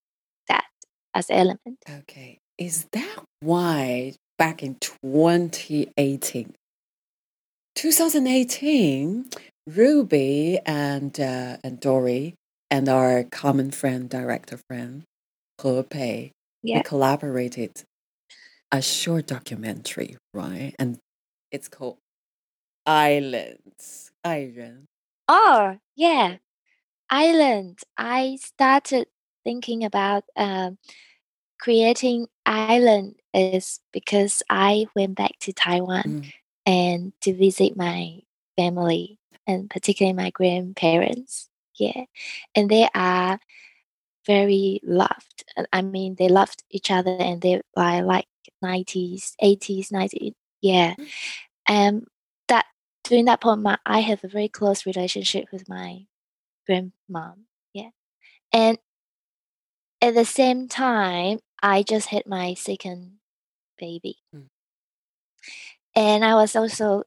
[0.48, 0.66] that
[1.14, 1.78] as element.
[1.90, 2.38] Okay.
[2.58, 6.54] Is that why back in 2018,
[7.76, 9.26] 2018,
[9.66, 12.34] Ruby and uh, and Dory
[12.70, 15.04] and our common friend, director friend,
[15.62, 16.32] He Pei,
[16.64, 17.84] we collaborated
[18.72, 20.74] a short documentary, right?
[20.78, 20.98] And
[21.52, 21.98] it's called
[22.86, 24.10] Islands.
[24.22, 24.86] 爱人.
[25.28, 26.36] Oh, yeah.
[27.10, 27.80] Island.
[27.96, 29.06] I started
[29.44, 30.78] thinking about um,
[31.60, 36.32] creating island is because I went back to Taiwan Mm.
[36.66, 38.20] and to visit my
[38.56, 41.48] family and particularly my grandparents.
[41.76, 42.04] Yeah.
[42.54, 43.38] And they are
[44.26, 45.44] very loved.
[45.72, 48.26] I mean, they loved each other and they are like
[48.62, 50.32] 90s, 80s, 90s.
[50.60, 50.94] Yeah.
[50.94, 51.08] Mm.
[51.68, 52.06] And
[52.48, 52.66] that
[53.04, 56.06] during that point, my, I have a very close relationship with my
[56.68, 57.44] grandmom.
[57.72, 57.90] Yeah.
[58.52, 58.78] And
[60.00, 63.18] at the same time, I just had my second
[63.78, 64.16] baby.
[64.34, 64.48] Mm.
[65.96, 67.04] And I was also,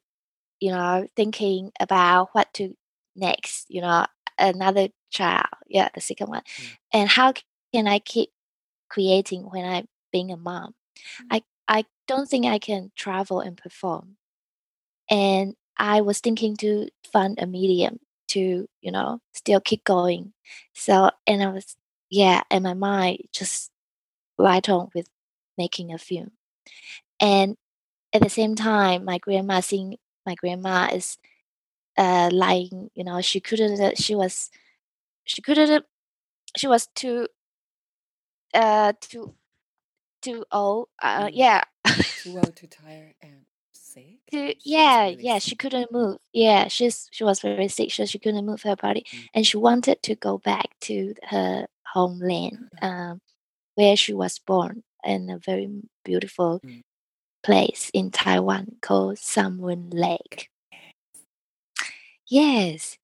[0.60, 2.76] you know, thinking about what to
[3.16, 4.06] next, you know,
[4.38, 5.48] another child.
[5.68, 6.42] Yeah, the second one.
[6.42, 6.78] Mm.
[6.94, 7.34] And how
[7.74, 8.30] can I keep
[8.90, 10.76] creating when I'm being a mom?
[11.30, 14.18] I, I don't think I can travel and perform.
[15.10, 20.34] And I was thinking to find a medium to, you know, still keep going.
[20.74, 21.76] So, and I was,
[22.10, 23.72] yeah, and my mind just
[24.38, 25.08] right on with
[25.58, 26.32] making a film.
[27.20, 27.58] And
[28.14, 31.18] at the same time, my grandma seeing my grandma is
[31.98, 34.50] uh lying, you know, she couldn't, uh, she was,
[35.28, 35.86] she couldn't,
[36.58, 37.28] she was too,
[38.54, 39.36] uh, too,
[40.22, 40.90] too old.
[41.02, 41.32] Uh, Mm.
[41.34, 41.64] yeah.
[42.24, 44.20] Too old, too tired, and sick.
[44.32, 45.44] to She was yeah really yeah sick.
[45.50, 49.06] she couldn't move yeah she's she was very sick so she couldn't move her body
[49.14, 49.28] Mm.
[49.36, 53.12] and she wanted to go back to her homeland Ah.
[53.12, 53.22] um,
[53.76, 55.68] where she was born in a very
[56.04, 56.82] beautiful Mm.
[57.44, 60.50] place in taiwan called Sun Moon lake
[62.28, 62.98] yes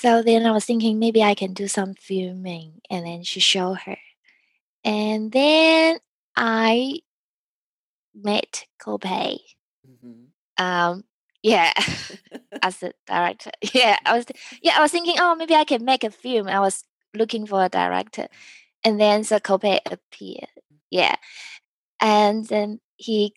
[0.00, 3.78] so then i was thinking maybe i can do some filming and then she showed
[3.86, 3.96] her
[4.84, 5.98] and then
[6.36, 7.00] i
[8.14, 9.38] met Kobe.
[9.86, 10.28] Mhm.
[10.58, 11.04] um
[11.42, 11.72] yeah
[12.62, 13.50] as a director.
[13.74, 14.26] Yeah, I was
[14.62, 16.48] yeah, I was thinking, oh, maybe I can make a film.
[16.48, 16.82] I was
[17.14, 18.26] looking for a director,
[18.84, 20.48] and then Zakope appeared.
[20.90, 21.16] Yeah,
[22.00, 23.34] and then he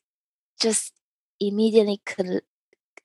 [0.61, 0.93] just
[1.39, 2.41] immediately con-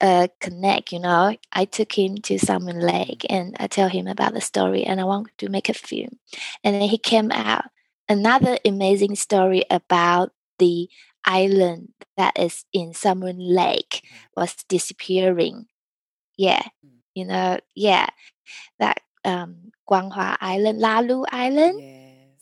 [0.04, 0.92] uh, connect.
[0.92, 4.42] You know, I took him to Sun Moon Lake and I tell him about the
[4.42, 6.20] story, and I want to make a film.
[6.64, 7.66] And then he came out
[8.08, 10.88] another amazing story about the
[11.26, 14.02] island that is in Sun Moon Lake
[14.36, 15.66] was disappearing.
[16.36, 17.00] Yeah, Mm.
[17.14, 18.08] you know, yeah,
[18.78, 21.76] that um, Guanghua Island, Lalu Island.
[21.80, 21.90] Yes.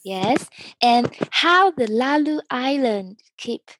[0.03, 0.49] Yes,
[0.81, 3.71] and how the Lalu Island keep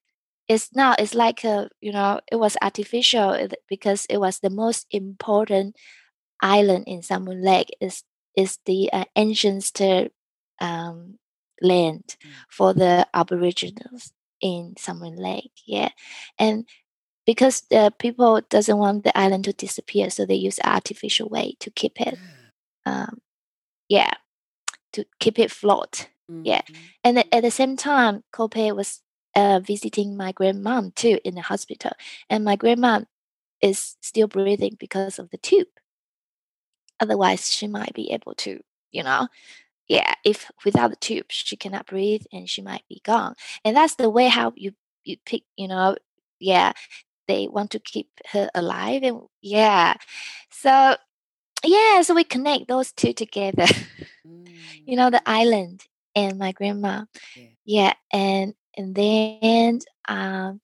[0.47, 4.85] it's now it's like a you know it was artificial because it was the most
[4.91, 5.75] important
[6.41, 8.03] island in Sun Moon Lake is
[8.35, 9.71] is the uh, ancient
[10.59, 11.19] um,
[11.61, 12.29] land Mm.
[12.49, 15.51] for the Aboriginals in Sun Moon Lake.
[15.65, 15.89] Yeah,
[16.39, 16.65] and
[17.25, 21.71] because the people doesn't want the island to disappear, so they use artificial way to
[21.71, 22.17] keep it.
[22.85, 23.21] Um,
[23.87, 24.11] yeah,
[24.93, 26.09] to keep it float.
[26.43, 26.61] Yeah.
[26.63, 26.75] Mhm.
[27.03, 29.01] And at- at the same time, Kope was
[29.35, 31.91] uh, visiting my grandmom too in the hospital,
[32.29, 33.05] and my grandmom
[33.61, 35.61] is still breathing because of the tube.
[36.99, 38.59] Otherwise, she might be able to,
[38.91, 39.27] you know,
[39.87, 40.13] yeah.
[40.25, 43.35] If without the tube, she cannot breathe and she might be gone.
[43.65, 45.95] And that's the way how you you pick, you know,
[46.39, 46.73] yeah.
[47.27, 49.95] They want to keep her alive, and yeah.
[50.49, 50.95] So
[51.65, 53.65] yeah, so we connect those two together.
[54.85, 55.23] you know, the Mm.
[55.25, 55.83] island
[56.15, 57.05] and my grandma.
[57.35, 57.49] Yeah.
[57.65, 60.61] Yeah, and and then um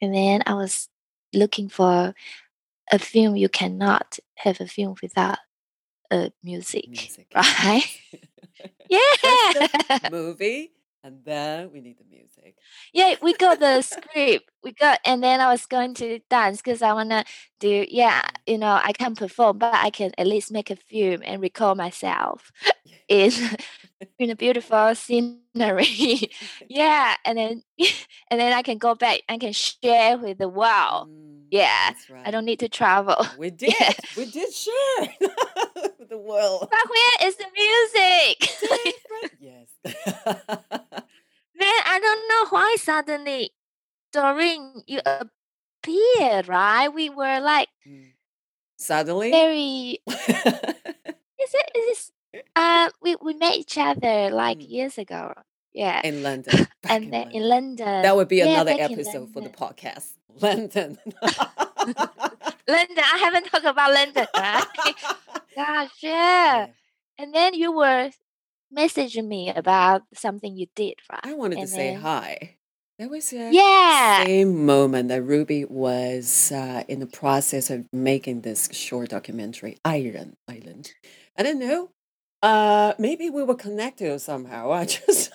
[0.00, 0.88] and then I was
[1.34, 2.14] looking for
[2.90, 5.38] a film you cannot have a film without
[6.10, 7.26] a music, Music.
[7.34, 7.84] right?
[8.90, 9.68] Yeah.
[10.10, 10.72] movie,
[11.04, 12.56] and then we need the music.
[12.92, 14.50] yeah, we got the script.
[14.64, 17.24] We got and then I was going to dance because I wanna
[17.60, 21.22] do yeah, you know, I can't perform, but I can at least make a film
[21.24, 22.50] and record myself
[23.08, 23.32] in
[24.18, 26.30] in a beautiful scenery.
[26.68, 27.62] yeah, and then
[28.30, 31.08] and then I can go back I can share with the world.
[31.08, 31.37] Mm.
[31.50, 32.26] Yeah, That's right.
[32.26, 33.16] I don't need to travel.
[33.38, 33.74] We did.
[33.80, 33.92] Yeah.
[34.16, 35.08] We did share
[36.08, 36.68] the world.
[36.70, 38.36] But where is the music?
[39.40, 39.68] Yes.
[41.58, 43.50] Man, I don't know why suddenly,
[44.12, 46.88] Doreen, you appeared, right?
[46.88, 48.12] We were like Mm.
[48.78, 49.30] Suddenly.
[49.30, 49.98] very.
[50.06, 51.70] Is it?
[51.74, 52.12] Is this?
[52.54, 54.70] Uh, we we met each other like Mm.
[54.70, 55.32] years ago.
[55.72, 56.66] Yeah, in London.
[56.88, 57.42] and in then London.
[57.42, 58.02] in London.
[58.02, 60.17] That would be Yeah, another episode for the podcast.
[60.42, 60.98] London.
[62.68, 63.04] London.
[63.04, 64.66] I haven't talked about London, right?
[65.56, 66.66] Gosh, yeah.
[67.18, 68.10] And then you were
[68.76, 71.20] messaging me about something you did, right?
[71.24, 72.56] I wanted to And say hi.
[72.98, 74.24] That was a Yeah.
[74.24, 80.36] same moment that Ruby was uh, in the process of making this short documentary, Iron
[80.48, 80.92] Island.
[81.36, 81.90] I don't know.
[82.42, 84.72] Uh, maybe we were connected somehow.
[84.72, 85.30] I just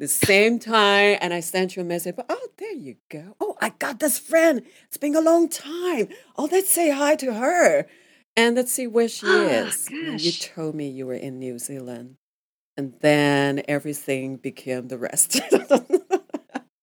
[0.00, 2.16] the same time, and I sent you a message.
[2.16, 3.36] But oh, there you go.
[3.38, 4.62] Oh, I got this friend.
[4.86, 6.08] It's been a long time.
[6.36, 7.86] Oh, let's say hi to her,
[8.36, 9.88] and let's see where she Oh, is.
[9.88, 12.16] And you told me you were in New Zealand,
[12.76, 15.38] and then everything became the rest.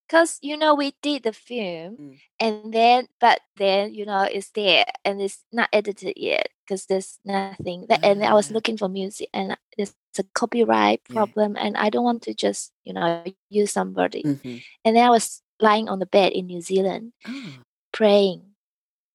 [0.08, 2.20] Because you know we did the film, Mm.
[2.40, 7.20] and then but then you know it's there and it's not edited yet because there's
[7.26, 7.88] nothing.
[7.90, 8.54] That, and I was Ah.
[8.56, 11.14] looking for music, and there's a copyright Yeah.
[11.14, 14.24] problem, and I don't want to just you know use somebody.
[14.24, 14.64] Mhm.
[14.86, 18.56] And then I was lying on the bed in New Zealand Oh, praying,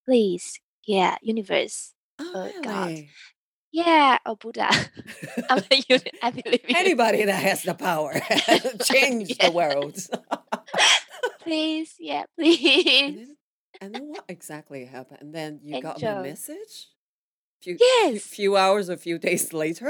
[0.06, 2.92] please, yeah, universe, oh, Oh, God.
[3.72, 4.68] Yeah, oh Buddha,
[5.50, 6.60] I'm a uni- I believe.
[6.68, 8.14] Anybody that has the power
[8.84, 9.96] change the world.
[11.42, 13.16] please, yeah, and, please.
[13.16, 13.36] then,
[13.80, 15.18] and then what exactly happened?
[15.22, 16.16] And then you got Angel.
[16.16, 16.88] my message.
[17.62, 18.22] Few, few, Yes.
[18.22, 19.86] few hours or few days later.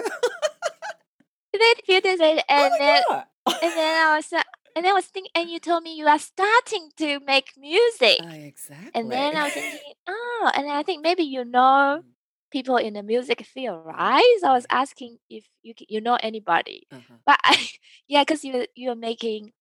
[1.55, 3.25] And then a few days later, oh and my then God.
[3.63, 4.43] and then I was uh,
[4.75, 8.21] and then I was thinking, and you told me you are starting to make music,
[8.23, 8.91] Ah, exactly.
[8.95, 12.03] and then I was thinking, oh, and I think maybe you know.
[12.53, 14.37] People in the music field, right?
[14.41, 17.15] So I was asking if you you know anybody, uh-huh.
[17.27, 17.69] but I
[18.09, 19.53] yeah, because you you're making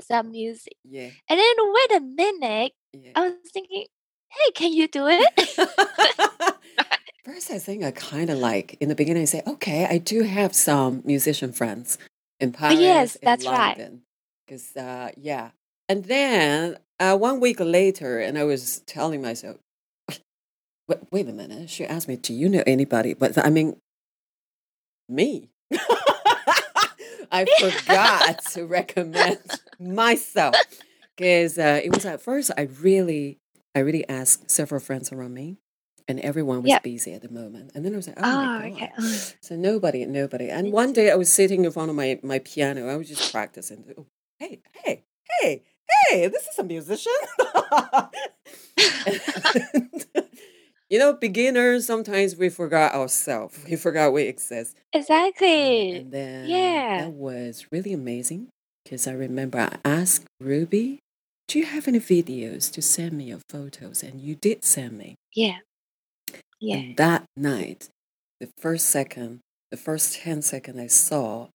[0.00, 3.12] some music, Yeah, and then wait a minute, yeah.
[3.14, 3.84] I was thinking,
[4.30, 5.58] hey, can you do it?
[7.24, 9.22] First, I think I kind of like in the beginning.
[9.22, 11.98] I say, okay, I do have some musician friends
[12.40, 12.78] in Paris.
[12.78, 13.78] Oh, yes, in that's right.
[13.78, 14.02] London.
[14.46, 15.50] Because uh, yeah,
[15.88, 19.58] and then uh, one week later, and I was telling myself,
[20.90, 21.70] wait, wait a minute.
[21.70, 23.76] She asked me, "Do you know anybody?" But I mean,
[25.08, 25.50] me.
[27.32, 29.38] I forgot to recommend
[29.78, 30.56] myself
[31.16, 33.38] because uh, it was at first I really,
[33.74, 35.58] I really asked several friends around me,
[36.08, 36.82] and everyone was Yep.
[36.82, 37.70] busy at the moment.
[37.74, 38.74] And then I was like, oh, oh, my god.
[38.74, 38.90] okay.
[38.98, 40.50] Oh, So nobody, nobody.
[40.50, 42.88] And one day I was sitting in front of my my piano.
[42.88, 43.84] I was just practicing.
[43.96, 44.06] Oh,
[44.40, 45.04] hey, hey,
[45.40, 45.62] hey,
[46.10, 46.26] hey!
[46.26, 47.12] This is a musician.
[50.90, 53.58] you know, beginners sometimes we forgot ourselves.
[53.68, 54.76] We forgot we exist.
[54.92, 55.96] exactly.
[55.96, 57.02] And then Yeah.
[57.04, 58.48] that was really amazing
[58.84, 61.00] because I remember I asked Ruby,
[61.48, 65.16] "Do you have any videos to send me your photos?" And you did send me.
[65.34, 65.58] Yeah.
[66.60, 66.76] Yeah.
[66.76, 67.88] And that night,
[68.40, 71.48] the first second, the first 10 seconds I saw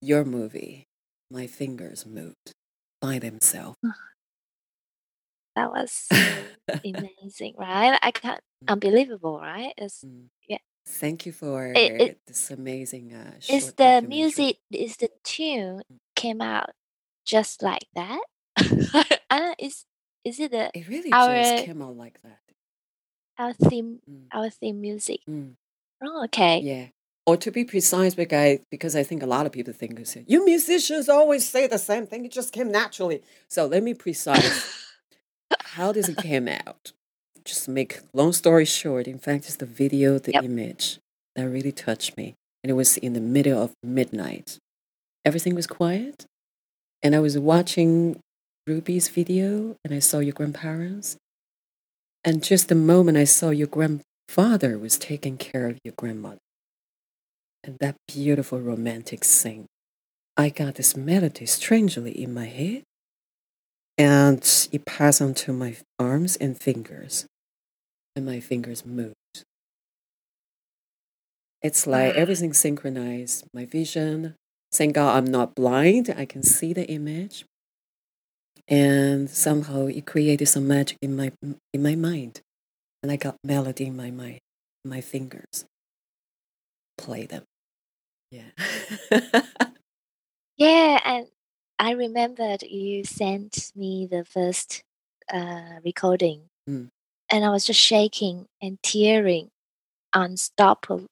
[0.00, 0.84] your movie,
[1.30, 2.52] my fingers moved
[3.00, 3.76] by themselves.
[5.56, 6.06] That was
[6.84, 7.98] amazing, right?
[8.02, 9.72] I can't unbelievable, right?
[9.76, 10.28] It's Mm.
[10.48, 10.58] Yeah.
[10.86, 15.82] Thank you for It- it- this amazing uh, is the music is the tune
[16.14, 16.70] came out
[17.24, 18.20] just like that?
[19.58, 19.84] Is
[20.24, 22.40] is it the It really our- just came out like that.
[23.38, 24.26] our theme Mm.
[24.32, 25.20] our theme music?
[25.28, 25.56] Mm.
[26.02, 26.60] Oh, okay.
[26.60, 26.86] Yeah.
[27.26, 30.44] Or to be precise, because I, because I think a lot of people think, you
[30.44, 32.24] musicians always say the same thing.
[32.24, 33.22] It just came naturally.
[33.48, 34.84] So let me precise.
[35.76, 36.92] How does it came out?
[37.44, 39.06] Just make long story short.
[39.06, 40.44] In fact, it's the video, the Yep.
[40.44, 40.98] image
[41.36, 44.58] that really touched me, and it was in the middle of midnight.
[45.24, 46.24] Everything was quiet,
[47.02, 48.18] and I was watching
[48.66, 51.16] Ruby's video, and I saw your grandparents.
[52.24, 56.40] And just the moment I saw your grandfather was taking care of your grandmother,
[57.62, 59.66] and that beautiful romantic scene,
[60.36, 62.82] I got this melody strangely in my head
[63.98, 67.26] and it passed onto my arms and fingers,
[68.14, 69.14] and my fingers moved.
[71.62, 73.44] It's like everything synchronized.
[73.54, 74.34] My vision.
[74.72, 76.14] Thank God I'm not blind.
[76.16, 77.46] I can see the image,
[78.68, 81.32] and somehow it created some magic in my
[81.72, 82.40] in my mind,
[83.02, 84.40] and I got melody in my mind,
[84.84, 85.64] my fingers.
[86.98, 87.44] Play them.
[88.30, 88.50] Yeah.
[90.58, 91.26] Yeah, and
[91.78, 94.82] I remembered you sent me the first
[95.32, 96.88] uh recording Mm.
[97.30, 99.50] and I was just shaking and tearing
[100.14, 101.06] unstoppable.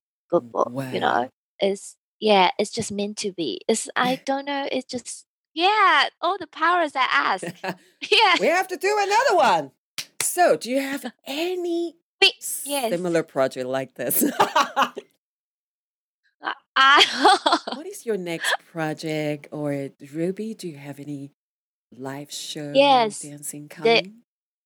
[0.92, 1.28] You know,
[1.60, 3.60] it's yeah, it's just meant to be.
[3.68, 4.66] It's I don't know.
[4.72, 7.44] It's just yeah, all the powers I ask.
[8.10, 9.70] Yeah, we have to do another one.
[10.20, 12.32] So, do you have any we,
[12.64, 12.90] yes.
[12.90, 14.24] similar project like this?
[17.74, 19.48] What is your next project?
[19.52, 21.32] Or Ruby, do you have any
[21.96, 24.12] live show yes, dancing the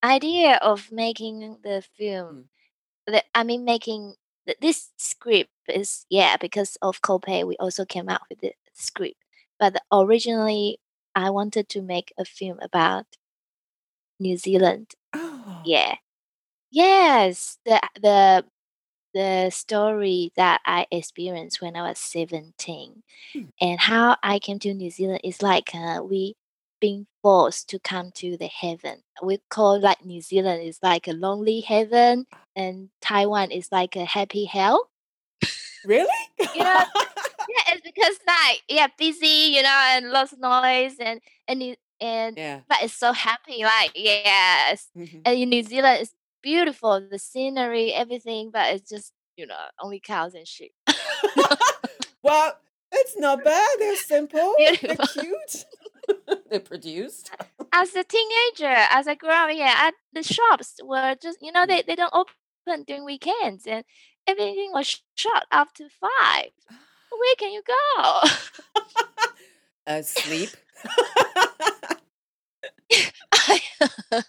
[0.03, 2.49] idea of making the film.
[3.09, 3.13] Mm.
[3.13, 4.15] The, I mean, making
[4.47, 7.47] th- this script is yeah because of Copay.
[7.47, 9.17] We also came out with the script,
[9.59, 10.81] but originally
[11.15, 13.07] I wanted to make a film about
[14.21, 14.93] New Zealand.
[15.15, 15.97] Oh, Yeah.
[16.71, 18.45] Yes, the the
[19.19, 23.03] the story that I experienced when I was 17
[23.35, 23.43] Hmm.
[23.61, 26.37] and how I came to New Zealand is like uh, we
[26.81, 29.03] being forced to come to the heaven.
[29.23, 34.05] We call like New Zealand is like a lonely heaven and Taiwan is like a
[34.05, 34.89] happy hell.
[35.85, 36.07] really?
[36.55, 36.85] You know,
[37.49, 42.37] yeah, it's because like yeah, busy, you know, and lots of noise and and and
[42.37, 42.61] yeah.
[42.69, 44.89] but it's so happy, like yes.
[44.97, 45.23] Mhm.
[45.25, 50.01] And in New Zealand, it's beautiful, the scenery, everything, but it's just you know only
[50.01, 50.73] cows and sheep.
[52.23, 52.59] well,
[52.93, 53.69] it's not bad.
[53.79, 54.55] They're simple.
[54.59, 55.67] They're cute.
[56.51, 57.31] They're produced.
[57.73, 61.67] As a teenager, as I grew up, yeah, I, the shops were just you know
[61.67, 63.85] they, they don't open during weekends and
[64.27, 66.51] everything was shut after five.
[67.11, 68.21] Where can you go?
[69.87, 70.51] Asleep.
[74.11, 74.25] sleep.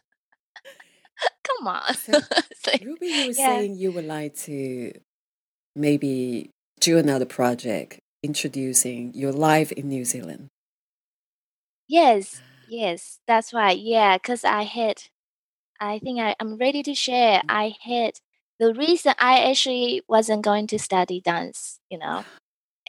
[1.96, 2.20] So,
[2.56, 3.46] So, Ruby, you were yeah.
[3.48, 4.94] saying you would like to
[5.76, 10.50] maybe do another project introducing your life in New Zealand.
[11.88, 13.78] Yes, yes, that's right.
[13.78, 15.04] Yeah, because I had,
[15.80, 17.40] I think I, I'm ready to share.
[17.40, 17.46] Mm.
[17.50, 18.20] I had
[18.60, 22.26] the reason I actually wasn't going to study dance, you know,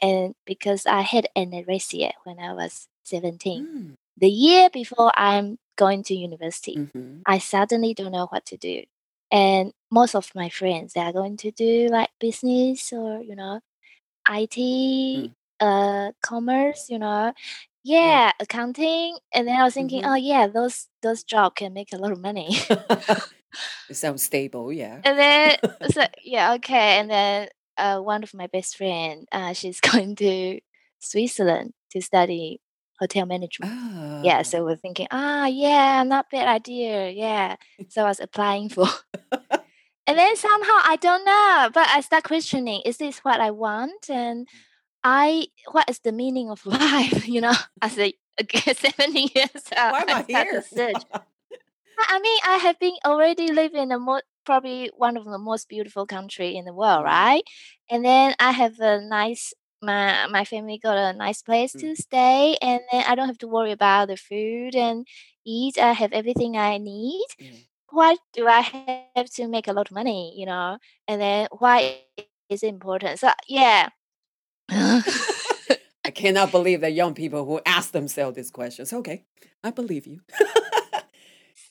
[0.01, 3.67] and because I had anorexia when I was 17.
[3.67, 3.93] Mm.
[4.17, 8.83] The year before I'm going to university, hmm I suddenly don't know what to do.
[9.31, 13.61] And most of my friends, they are going to do like business or, you know,
[14.27, 15.33] IT, Mm.
[15.59, 17.33] uh, commerce, you know,
[17.83, 18.31] Yeah.
[18.39, 19.17] accounting.
[19.33, 22.11] And then I was thinking, hmm oh yeah, those those jobs can make a lot
[22.11, 22.49] of money.
[23.89, 25.01] it sounds stable, yeah.
[25.03, 25.57] and then
[25.91, 26.99] so yeah, okay.
[26.99, 30.59] And then uh, one of my best friend, uh, she's going to
[30.99, 32.61] Switzerland to study
[33.01, 33.73] hotel management.
[34.23, 34.43] Yeah, Ah.
[34.45, 37.09] so we're thinking, ah, yeah, not bad idea.
[37.09, 37.55] Yeah.
[37.89, 38.85] So I was applying for,
[40.07, 44.09] and then somehow I don't know, but I start questioning: Is this what I want?
[44.09, 44.47] And
[45.03, 47.27] I, what is the meaning of life?
[47.27, 48.13] You know, as a
[48.73, 50.61] seventeen years old, Why am I I here?
[50.61, 51.03] search.
[51.13, 51.21] I
[51.99, 55.69] I mean, I have been already living in a more probably one of the most
[55.69, 57.43] beautiful country in the world, Mm, right?
[57.89, 61.95] And then I have a nice my my family got a nice place mm, to
[61.95, 65.07] stay, and then I don't have to worry about the food and
[65.45, 65.77] eat.
[65.77, 67.25] I have everything I need.
[67.39, 67.51] yeah.
[67.89, 68.61] Why do I
[69.15, 70.33] have to make a lot of money?
[70.37, 72.01] You know, and then why
[72.49, 73.19] is it important?
[73.19, 73.89] So yeah.
[76.03, 78.91] I cannot believe that young people who ask themselves these questions.
[78.93, 79.25] Okay,
[79.63, 80.21] I believe you.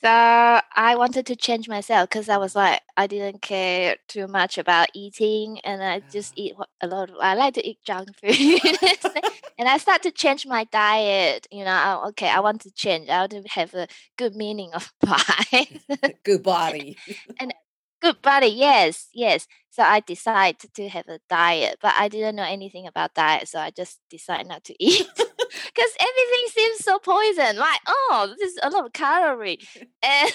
[0.03, 4.57] So I wanted to change myself because I was like I didn't care too much
[4.57, 7.11] about eating, and I just Ah, eat a lot.
[7.11, 8.33] Of, I like to eat junk food,
[9.59, 11.47] and I start to change my diet.
[11.51, 13.09] You know, I- okay, I want to change.
[13.11, 15.85] I want to have a good meaning of life
[16.25, 16.97] Good body.
[17.39, 17.53] and
[18.01, 18.49] good body.
[18.49, 19.47] Yes, yes.
[19.71, 23.59] So I decided to have a diet, but I didn't know anything about diet, so
[23.61, 25.09] I just decided not to eat.
[25.75, 27.57] Because everything seems so poison.
[27.59, 29.59] Like, oh, this is a lot of calorie.
[30.03, 30.31] And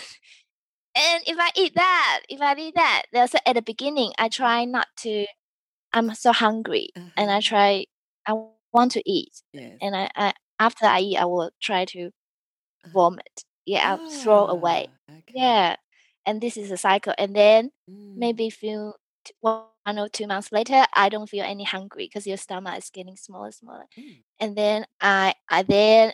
[0.96, 4.66] and if I eat that, if I eat that, there's at the beginning, I try
[4.66, 5.26] not to.
[5.94, 7.42] I'm so hungry, and I Uh-huh.
[7.42, 7.86] try.
[8.28, 8.34] I
[8.74, 9.82] want to eat, Yes.
[9.82, 12.12] and I, I after I eat, I will try to
[12.84, 13.46] Uh, vomit.
[13.66, 14.88] Yeah, I'll throw away.
[14.88, 15.36] ah, okay.
[15.36, 15.78] Yeah,
[16.26, 17.14] and this is a cycle.
[17.18, 18.94] And then Mm, maybe few
[19.42, 23.16] one or two months later, I don't feel any hungry because your stomach is getting
[23.18, 23.86] smaller, smaller.
[23.98, 24.24] mm.
[24.40, 26.14] And then I, I then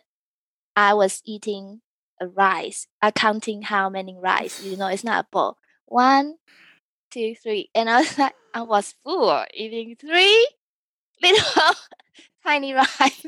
[0.76, 1.82] I was eating
[2.20, 2.88] a rice.
[3.02, 4.64] I counting how many rice.
[4.64, 5.58] You know, it's not a bowl.
[5.86, 6.36] One,
[7.12, 10.48] two, three, and I was like, I was full eating three
[11.22, 11.74] little
[12.46, 13.26] tiny rice.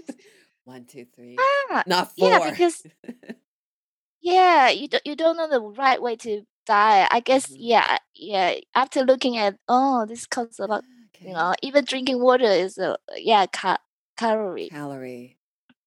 [0.65, 1.37] One, two, three.
[1.39, 2.29] Ah, Not four.
[2.29, 2.83] yeah, because
[4.21, 7.09] yeah, you don't you don't know the right way to diet.
[7.11, 7.57] I guess Mhm.
[7.57, 8.55] yeah, yeah.
[8.75, 10.83] After looking at oh, this costs a lot.
[11.23, 13.79] You know, even drinking water is a yeah ca-
[14.17, 14.71] calorie.
[14.71, 15.37] Calorie.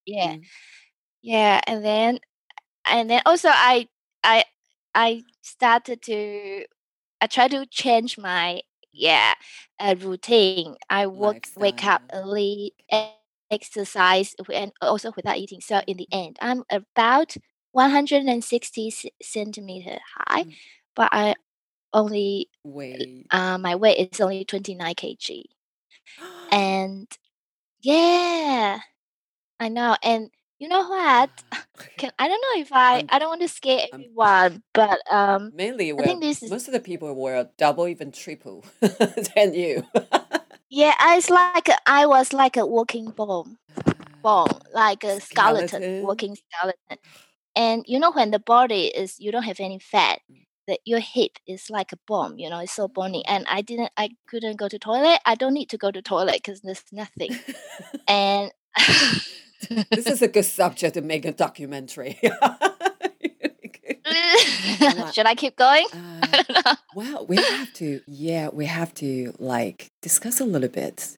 [0.07, 0.47] Yeah, Mm.
[1.23, 2.21] yeah, and then
[2.87, 3.89] and then also I
[4.25, 4.45] I
[4.95, 6.65] I started to
[7.21, 8.63] I try to change my
[8.93, 9.35] yeah
[9.81, 10.77] uh, routine.
[10.91, 12.11] I work wake up Lifestyle.
[12.13, 15.61] early, e- exercise, and also without eating.
[15.61, 17.37] So in the end, I'm about
[17.77, 18.91] 160
[19.23, 20.55] centimeter high, Mm.
[20.97, 21.35] but I
[21.93, 22.49] only
[23.31, 25.45] uh, my weight is only 29 kg.
[26.53, 27.07] And
[27.83, 28.81] yeah,
[29.61, 29.97] I know.
[30.03, 31.31] And you know what?
[31.99, 34.99] Can I don't know if I I'm- I don't want to scare I'm- everyone, but
[35.13, 38.65] um Mainly, I think this is most of the people were double, even triple
[39.37, 39.85] than you.
[40.71, 43.59] yeah, I was like I was like a walking bomb,
[44.23, 46.03] bomb, like a skeleton, Skeleton.
[46.07, 46.99] walking skeleton.
[47.57, 50.45] And you know when the body is you don't have any fat, Mm.
[50.69, 53.25] that your hip is like a bomb, you know, it's so bony.
[53.27, 55.21] And I didn't I couldn't go to toilet.
[55.25, 57.39] I don't need to go to toilet because there's nothing.
[58.09, 58.53] And
[59.91, 62.19] this is a good subject to make a documentary.
[65.13, 65.87] Should I keep going?
[65.93, 66.75] Uh, I don't know.
[66.95, 71.17] well, we have to, yeah, we have to like discuss a little bit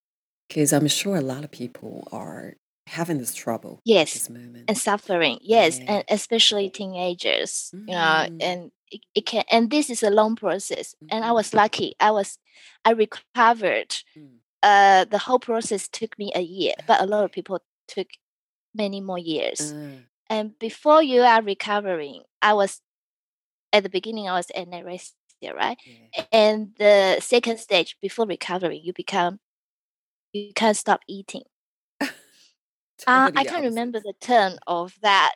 [0.49, 2.55] because I'm sure a lot of people are
[2.89, 4.65] having this trouble Yes, this moment.
[4.69, 5.39] and suffering.
[5.43, 5.93] Yes, Yeah.
[5.93, 7.71] and especially teenagers.
[7.73, 8.43] You know, Mm.
[8.43, 9.45] and it, it can.
[9.51, 10.95] And this is a long process.
[11.11, 11.35] And I Mhm.
[11.35, 11.95] was lucky.
[12.01, 12.39] I was,
[12.85, 13.91] I recovered.
[14.17, 14.39] Mm.
[14.63, 18.09] Uh, the whole process took me a year, but a lot of people took
[18.75, 19.73] many more years.
[19.73, 19.99] Uh,
[20.31, 22.83] And before you are recovering, I was
[23.73, 24.29] at the beginning.
[24.29, 25.79] I was anorexia, right?
[25.87, 26.25] yeah.
[26.33, 29.41] And the second stage before recovering, you become,
[30.33, 31.45] you can't stop eating.
[33.07, 35.35] Uh, I can't remember the term of that.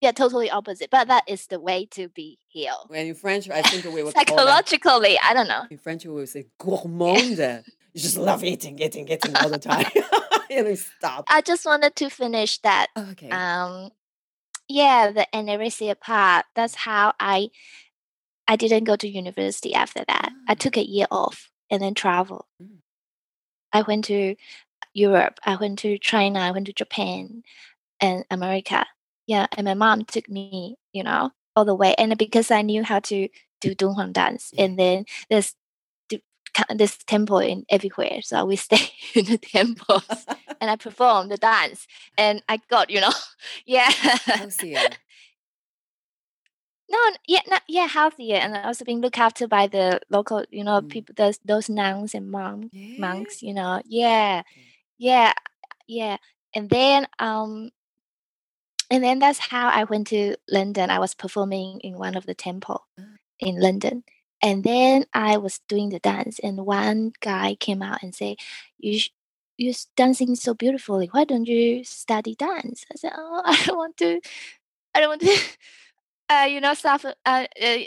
[0.00, 0.90] Yeah, totally opposite.
[0.90, 2.84] But that is the way to be healed.
[2.88, 5.64] When in French, I think we would call that, Psychologically, I don't know.
[5.70, 7.64] in French, we would say gourmande.
[7.94, 9.86] You just love eating, eating, eating all the time.
[10.50, 11.24] you don't stop.
[11.28, 12.86] I just wanted to finish that.
[12.96, 13.30] Okay.
[13.30, 13.90] Um,
[14.68, 16.44] yeah, the anorexia part.
[16.54, 17.48] That's how I.
[18.46, 20.30] I didn't go to university after that.
[20.48, 20.54] I Ah.
[20.54, 22.46] took a year off and then travel.
[22.62, 22.78] Mm.
[23.74, 24.36] I went to
[24.98, 25.38] Europe.
[25.44, 26.40] I went to China.
[26.40, 27.42] I went to Japan
[28.00, 28.86] and America.
[29.26, 31.94] Yeah, and my mom took me, you know, all the way.
[31.98, 33.28] And because I knew how to
[33.60, 35.54] do Dunhuang dance, and then there's
[36.10, 36.22] the-
[36.76, 38.84] this temple in everywhere, so we stay
[39.14, 40.04] in the temples
[40.60, 41.86] and I perform the dance,
[42.18, 43.12] and I got, you know,
[43.66, 44.90] yeah, Healthier.
[46.90, 50.80] no, yeah, not, yeah, healthier, and also being looked after by the local, you know,
[50.80, 50.88] Mm.
[50.88, 52.94] people, those those nuns and monks Yeah.
[52.98, 54.42] monks you know yeah
[54.98, 55.32] yeah
[55.86, 56.16] yeah
[56.54, 57.70] and then um
[58.90, 62.34] and then that's how i went to london i was performing in one of the
[62.34, 63.04] temple Ah.
[63.40, 64.04] in london
[64.42, 68.36] and then i was doing the dance and one guy came out and say
[68.78, 69.10] you sh-
[69.56, 73.96] you're dancing so beautifully why don't you study dance i said oh i don't want
[73.96, 74.20] to
[74.94, 75.38] i don't want to
[76.30, 77.78] uh you know suffer uh, uh,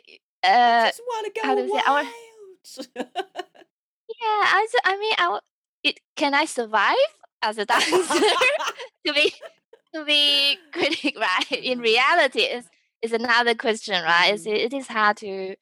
[0.44, 1.84] uh just want to go do you say?
[1.86, 3.08] I wa- wild.
[4.10, 5.40] Yeah, I, I mean, I,
[5.84, 6.96] it, can I survive
[7.42, 8.14] as a dancer?
[9.06, 9.34] to be
[9.96, 11.52] to be critic, right?
[11.52, 12.66] In reality, is
[13.02, 14.34] is another question, right?
[14.34, 14.56] It's, Mm.
[14.66, 15.56] it is hard to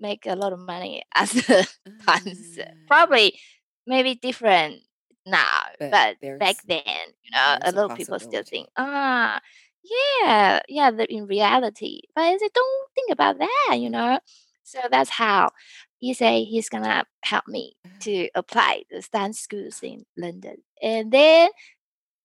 [0.00, 1.64] make a lot of money as a
[2.06, 2.66] dancer.
[2.68, 2.72] Ah.
[2.88, 3.38] Probably,
[3.86, 4.80] maybe different
[5.26, 6.82] now, But but, back then,
[7.22, 9.40] you know, a lot of people still think, ah,
[10.22, 12.00] yeah, yeah, in reality.
[12.14, 14.20] But I don't think about that, you know.
[14.62, 15.50] So that's how
[15.98, 20.56] he say he's gonna help me to apply the dance schools in London.
[20.82, 21.48] And then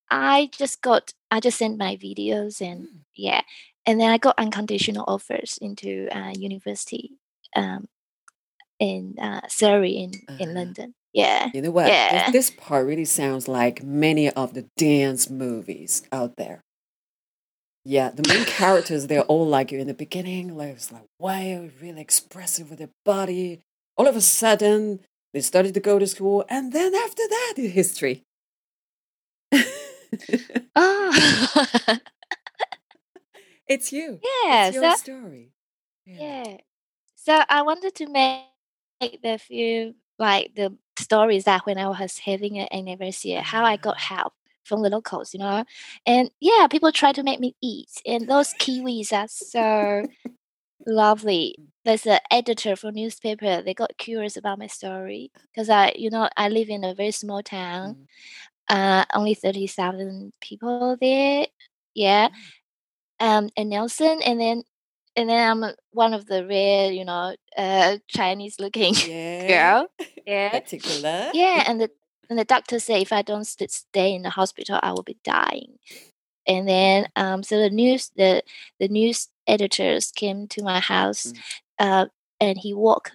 [0.10, 3.00] I just got I just sent my videos and Mm.
[3.16, 3.42] yeah,
[3.86, 7.12] and then I got unconditional offers into uh, university
[7.56, 7.88] um,
[8.80, 10.60] in uh, Surrey in in Uh-huh.
[10.60, 10.96] London.
[11.14, 11.88] Yeah, You know what?
[11.88, 12.32] This- Yeah.
[12.32, 16.64] This, part really sounds like many of the dance movies out there.
[17.84, 21.72] Yeah, the main characters, they're all like you in the beginning, like it's like wild,
[21.82, 23.62] really expressive with their body.
[23.98, 25.00] All of a sudden,
[25.34, 28.24] they started to go to school, and then after that, history.
[30.76, 31.68] oh
[33.68, 34.20] it's you.
[34.24, 35.52] yeah, It's your so story.
[36.06, 36.58] yeah,
[37.16, 42.60] so I wanted to make the few like the stories that when I was having
[42.60, 44.00] an anniversary, how I got Ah.
[44.00, 44.34] help
[44.64, 45.64] from the locals, you know,
[46.06, 50.04] and yeah, people try to make me eat, and those kiwis are so
[50.86, 51.56] lovely.
[51.86, 53.62] There's an editor for newspaper.
[53.62, 57.12] They got curious about my story because I, you know, I live in a very
[57.12, 57.96] small town.
[57.96, 58.06] Mm.
[58.70, 61.48] Uh, only thirty thousand people there.
[61.96, 62.30] Yeah,
[63.20, 64.64] um, and Nelson, and then,
[65.16, 69.48] and then I'm one of the rare, you know, uh, Chinese-looking Yeah.
[69.82, 69.88] girl.
[70.26, 71.32] Yeah, Particular.
[71.34, 71.90] yeah, and the
[72.32, 75.20] and the doctor said if I don't st- stay in the hospital, I will be
[75.26, 75.80] dying.
[76.48, 78.44] And then, um, so the news, the
[78.80, 81.40] the news editors came to my house, Mm.
[81.80, 82.06] uh,
[82.40, 83.14] and he walked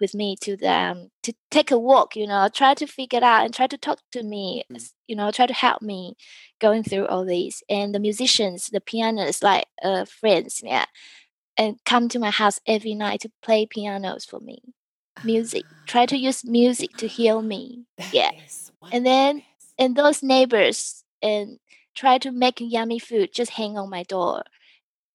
[0.00, 2.16] with me to the um, to take a walk.
[2.16, 4.64] You know, try to figure it out and try to talk to me.
[4.72, 4.92] Mm.
[5.08, 6.16] You know, try to help me
[6.60, 7.62] going through all these.
[7.68, 10.86] And the musicians, the pianists, like uh, friends, yeah,
[11.58, 14.60] and come to my house every night to play pianos for me.
[15.22, 15.64] Music.
[15.86, 17.84] Try to use music to heal me.
[17.96, 18.30] That yeah.
[18.46, 19.42] is And then
[19.78, 21.58] and those neighbors and
[21.94, 24.44] try to make yummy food just hang on my door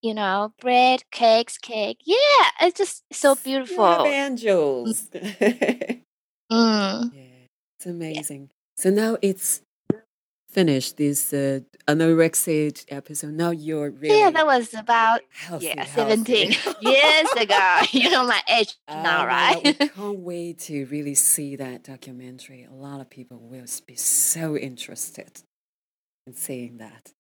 [0.02, 5.10] you know bread cakes cake yeah it's just so beautiful angels.
[5.14, 6.02] mm.
[7.14, 7.47] Yeah,
[7.78, 8.49] it's amazing.
[8.76, 9.62] So now it's
[10.52, 13.34] finished this uh, anorexia episode.
[13.34, 15.86] Now you're really yeah that was about healthy, yeah.
[15.86, 20.86] 17 years ago you know my age now Oh, right wow, we can't wait to
[20.86, 22.68] really see that documentary.
[22.70, 25.41] A lot of people will be so interested
[26.28, 27.14] in seeing that.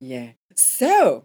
[0.00, 0.30] Yeah.
[0.54, 1.24] So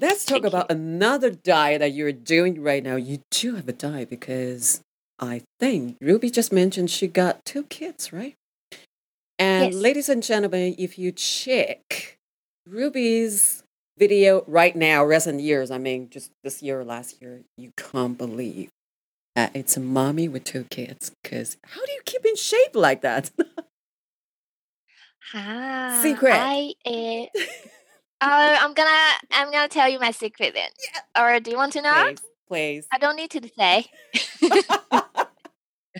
[0.00, 2.96] let's talk Thank about another diet that you're doing right now.
[2.96, 4.82] You do have a diet because
[5.18, 8.34] I think Ruby just mentioned she got two kids, right?
[9.40, 9.82] And Yes.
[9.82, 12.18] ladies and gentlemen, if you check
[12.66, 13.62] Ruby's
[13.96, 18.18] video right now, recent years, I mean, just this year or last year, you can't
[18.18, 18.68] believe
[19.34, 21.10] that it's a mommy with two kids.
[21.22, 23.30] Because how do you keep in shape like that?
[25.34, 26.34] ah, Secret.
[26.34, 26.90] i uh,
[28.20, 30.68] oh i'm gonna i'm gonna tell you my secret then
[31.16, 31.22] Yeah.
[31.36, 32.86] or do you want to know please, please.
[32.92, 33.86] i don't need to say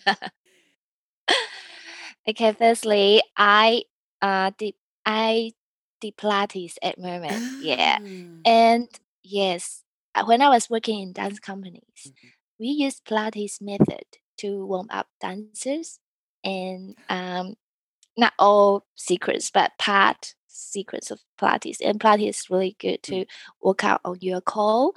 [2.29, 3.85] Okay, firstly, I
[4.23, 4.75] uh did
[5.07, 5.53] I
[6.01, 7.43] did Pilates at moment.
[7.59, 7.99] Yeah.
[8.01, 8.51] Ah.
[8.51, 8.89] And
[9.23, 9.83] yes,
[10.15, 12.33] uh, when I was working in dance companies, Mhm.
[12.59, 14.05] we used Pilates method
[14.39, 15.99] to warm up dancers
[16.45, 17.55] and um
[18.17, 21.79] not all secrets, but part secrets of Pilates.
[21.83, 23.27] And Pilates is really good to
[23.63, 24.93] work out on your core.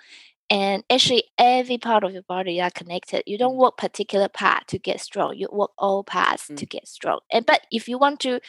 [0.50, 3.24] And actually, every part of your body are connected.
[3.26, 3.58] You don't Mm.
[3.58, 5.36] work particular part to get strong.
[5.38, 6.70] You work all parts to Mm.
[6.70, 7.20] get strong.
[7.32, 8.40] And but if you want to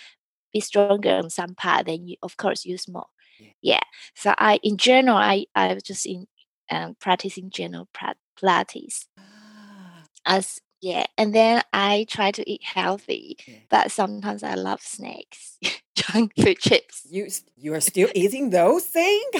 [0.52, 3.06] be stronger on some part, then you of course use more.
[3.38, 3.52] Yeah.
[3.62, 3.80] Yeah.
[4.14, 6.26] So I, in general, I I was just in
[6.70, 11.06] um, practicing general pra- Pilates Ah, as yeah.
[11.16, 13.64] And then I try to eat healthy, Yeah.
[13.70, 15.58] but sometimes I love snacks,
[15.96, 17.06] junk food chips.
[17.08, 17.22] you
[17.56, 19.32] you are still eating those things?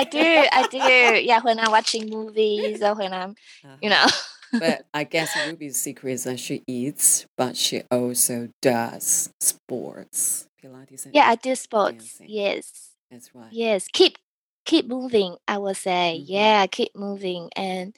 [0.00, 0.78] I do, I do.
[1.30, 3.34] Yeah, when I'm watching movies or when I'm,
[3.82, 3.94] you Uh-huh.
[3.94, 4.06] know.
[4.60, 11.06] but I guess Ruby's secret is that she eats, but she also does sports, Pilates.
[11.12, 12.18] Yeah, I do sports.
[12.18, 12.28] dancing.
[12.30, 13.52] Yes, That's right.
[13.52, 13.86] yes.
[13.92, 14.18] Keep
[14.64, 15.36] keep moving.
[15.46, 16.24] I will say, Mhm.
[16.26, 17.94] yeah, keep moving and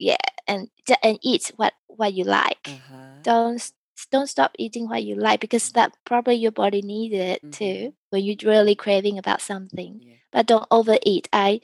[0.00, 0.16] yeah,
[0.48, 0.68] and
[1.04, 2.66] and eat what what you like.
[2.66, 3.20] Uh-huh.
[3.22, 3.72] Don't
[4.10, 7.52] don't stop eating what you like because that probably your body needs it Mhm.
[7.52, 10.00] too when you're really craving about something.
[10.02, 11.28] Yeah, But don't overeat.
[11.32, 11.60] I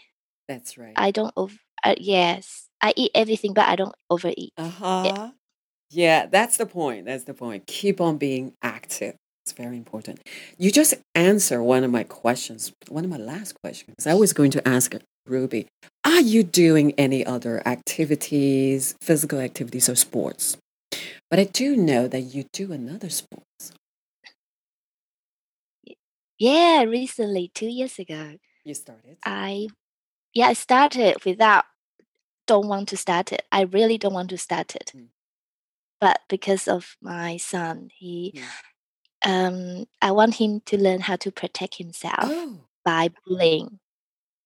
[0.47, 0.93] that's right.
[0.95, 1.57] I don't over.
[1.83, 4.53] Uh, yes, I eat everything, but I don't overeat.
[4.57, 5.31] Uh huh.
[5.91, 7.07] Yeah, that's the point.
[7.07, 7.67] That's the point.
[7.67, 9.17] Keep on being active.
[9.45, 10.21] It's very important.
[10.59, 14.07] You just answer one of my questions, one of my last questions.
[14.07, 14.95] I was going to ask
[15.27, 15.67] Ruby,
[16.05, 20.57] are you doing any other activities, physical activities or sports?
[21.31, 23.73] But I do know that you do another sports.
[26.39, 29.17] Yeah, recently, two years ago, You started.
[29.25, 29.69] I
[30.35, 31.65] yeah I started without
[32.47, 33.45] don't want to start it.
[33.53, 35.09] I really don't want to start it, Mm.
[36.01, 38.43] but because of my son, he Mm.
[39.27, 43.81] um I want him to learn how to protect himself Oh, by bullying.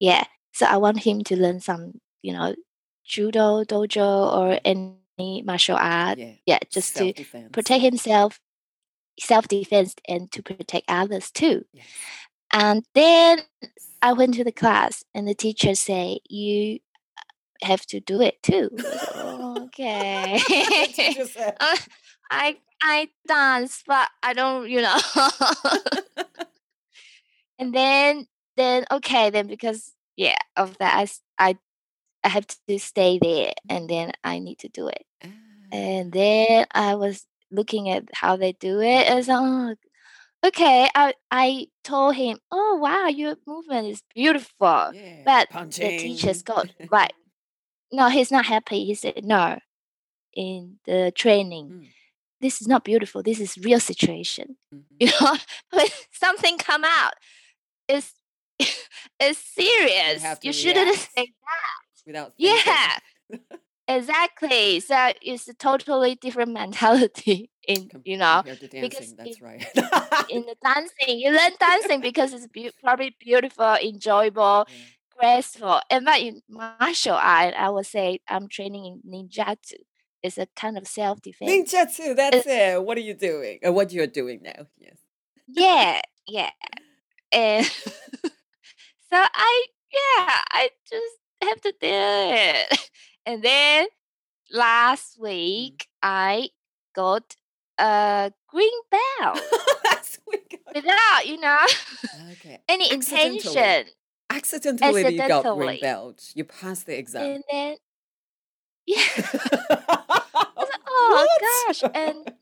[0.01, 2.55] Yeah, so I want him to learn some you know
[3.05, 6.19] judo dojo or any martial art.
[6.19, 6.33] yeah.
[6.47, 7.13] Yeah, just to
[7.53, 8.41] protect himself,
[9.19, 11.65] self defense, and to protect others too.
[11.73, 11.87] Yes.
[12.53, 13.41] And then
[14.03, 16.81] I went to the class, and the teacher say you
[17.63, 18.71] have to do it too.
[18.79, 20.39] Said, "Oh, okay.
[21.27, 21.57] Said.
[21.61, 21.77] Uh,
[22.31, 24.97] I I dance, but I don't, you know.
[27.59, 28.27] and then
[28.57, 30.95] then okay then because yeah of that
[31.39, 31.59] I
[32.25, 35.05] I have to stay there, and then I need to do it.
[35.25, 35.29] Ah,
[35.73, 39.75] And then I was looking at how they do it, and so oh,
[40.47, 40.89] okay.
[40.95, 44.93] I I told him, oh wow, your movement is beautiful.
[44.95, 45.23] yeah.
[45.25, 45.87] But Punching.
[45.87, 47.12] the teacher got right.
[47.93, 48.85] No, he's not happy.
[48.85, 49.59] He said, no,
[50.35, 51.89] in the training, Mm.
[52.41, 53.23] this is not beautiful.
[53.23, 54.57] This is real situation.
[54.75, 54.85] Mhm.
[55.01, 55.37] You know,
[55.73, 57.14] when something come out,
[57.89, 58.14] it's
[59.21, 60.23] it's serious.
[60.23, 61.33] to You shouldn't say
[62.07, 62.62] Without thinking.
[62.66, 62.99] yeah,
[63.89, 64.81] exactly.
[64.81, 69.45] So it's a totally different mentality in Com- you know to because dancing, that's in-
[69.45, 69.66] right.
[70.31, 71.18] in the dancing.
[71.21, 74.77] You learn dancing because it's beau- probably beautiful, enjoyable, Yeah.
[75.18, 75.81] graceful.
[75.91, 79.75] And but in martial art, I would say I'm training in ninjutsu.
[80.23, 81.51] It's a kind of self defense.
[81.51, 82.83] Ninjutsu, that's it.
[82.83, 83.59] What are you doing?
[83.62, 84.66] Or what you're doing now?
[84.79, 84.97] Yes.
[85.49, 86.51] Yeah, yeah.
[87.33, 87.71] And
[89.13, 92.91] so I yeah, I just have to do it.
[93.27, 93.87] And then
[94.51, 95.23] last Mm.
[95.23, 96.51] week I
[96.95, 97.37] got
[97.79, 99.41] a green belt
[99.85, 101.59] That's we got- without, you know,
[102.33, 102.59] Okay.
[102.69, 103.37] any Accidentally.
[103.37, 103.87] intention.
[104.31, 105.79] Accidentally, you got green Accidentally.
[105.81, 106.31] belt.
[106.35, 107.23] You passed the exam.
[107.35, 107.77] And then
[108.87, 109.05] yeah.
[110.89, 111.29] oh
[111.67, 111.83] gosh.
[111.95, 112.33] And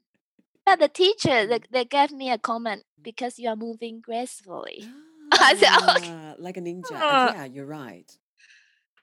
[0.65, 4.85] but the teacher they, they gave me a comment because you are moving gracefully.
[5.41, 6.93] I said, "Okay." Ah, like a ninja.
[6.93, 7.33] Uh.
[7.35, 8.11] yeah, you're right.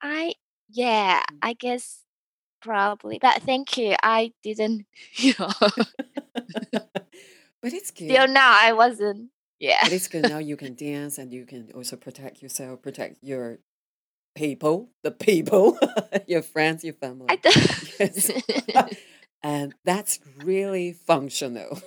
[0.01, 0.34] I
[0.69, 1.38] yeah, Mm.
[1.41, 2.01] I guess
[2.61, 3.19] probably.
[3.21, 3.95] But thank you.
[4.01, 5.49] I didn't you know
[6.71, 8.09] but it's good.
[8.09, 9.80] till now I wasn't yeah.
[9.84, 13.59] But it's good now you can dance and you can also protect yourself, protect your
[14.36, 15.78] people, the people,
[16.28, 17.28] your friends, your family.
[17.30, 17.39] I
[17.99, 18.32] Yes.
[19.43, 21.80] and that's really functional.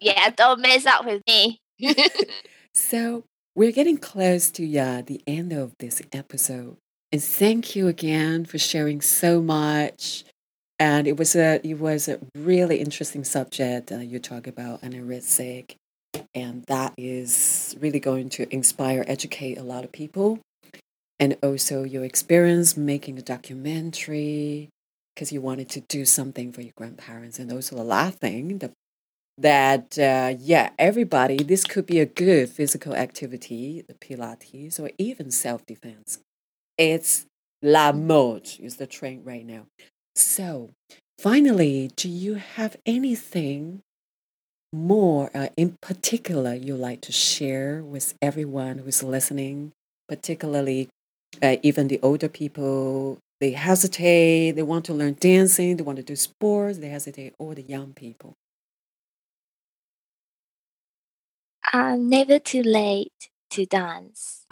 [0.00, 1.60] Yeah, don't mess up with me.
[2.76, 3.24] So
[3.54, 6.76] we're getting close to uh, the end of this episode.
[7.10, 10.24] And thank you again for sharing so much.
[10.78, 15.76] And it was a it was a really interesting subject uh, you talk about anorexic,
[16.34, 20.38] and that is really going to inspire, educate a lot of people,
[21.18, 24.68] and also your experience making a documentary
[25.14, 28.70] because you wanted to do something for your grandparents, and also the last thing the
[29.38, 35.30] that uh, yeah everybody this could be a good physical activity the pilates or even
[35.30, 36.18] self-defense.
[36.78, 37.26] It's
[37.62, 39.66] la mode is the trend right now.
[40.14, 40.70] So
[41.18, 43.82] finally do you have anything
[44.72, 49.72] more uh, in particular you like to share with everyone who's listening?
[50.08, 50.88] Particularly
[51.42, 56.02] uh, even the older people they hesitate they want to learn dancing they want to
[56.02, 58.32] do sports they hesitate or the young people
[61.72, 64.46] uh, never too late to dance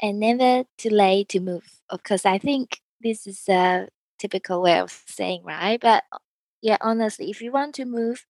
[0.00, 1.80] and never too late to move.
[1.90, 3.88] Of course, I think this is a
[4.18, 5.80] typical way of saying, right?
[5.80, 6.18] But uh,
[6.62, 8.26] yeah, honestly, if you want to move,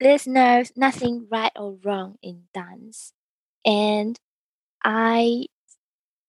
[0.00, 3.12] there's no nothing right or wrong in dance.
[3.66, 4.18] And
[4.84, 5.46] I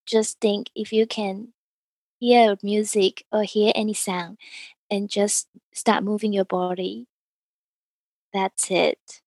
[0.05, 1.53] just think if you can
[2.19, 4.38] hear music or hear any sound
[4.91, 7.07] and just start moving your body,
[8.34, 9.21] that's it.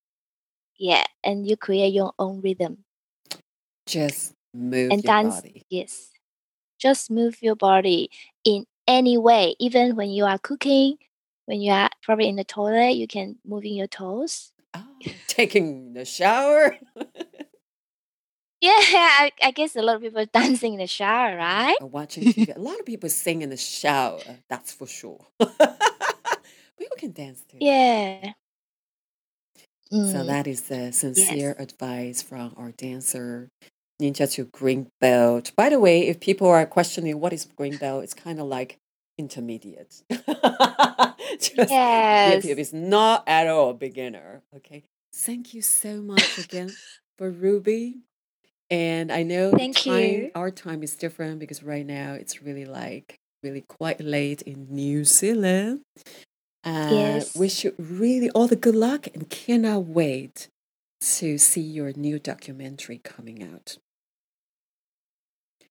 [0.77, 2.85] Yeah, and you create your own rhythm.
[3.87, 6.11] just move And your dance- body Yes.
[6.79, 8.11] Just move your body
[8.45, 10.99] in any way, even when you are cooking,
[11.47, 14.53] when you are probably in the toilet, you can moving your toes.
[14.75, 14.85] oh,
[15.29, 16.77] taking the shower
[18.61, 18.71] Yeah,
[19.23, 21.77] I, I guess a lot of people dancing in the shower, right?
[21.81, 22.55] or watching TV.
[22.57, 27.59] a lot of people sing in the shower that's for sure people can dance too
[27.61, 28.33] Yeah.
[29.95, 33.49] So Mm, that is the sincere advice from our dancer,
[34.03, 35.53] Ninja to Green Belt.
[35.57, 38.79] By the way, if people are questioning what is Green Belt, it's kind of like
[39.19, 40.03] intermediate.
[40.11, 42.45] Just yes.
[42.45, 44.43] it's not at all a beginner.
[44.57, 44.83] Okay.
[45.15, 46.73] Thank you so much again
[47.17, 47.99] for Ruby.
[48.71, 50.31] And I know the Thank time, you.
[50.35, 55.05] our time is different because right now it's really like really quite late in New
[55.05, 55.83] Zealand.
[56.65, 57.37] Uh, Yes.
[57.37, 60.49] Wish you really all the good luck and cannot wait
[61.01, 63.77] to see your new documentary coming out.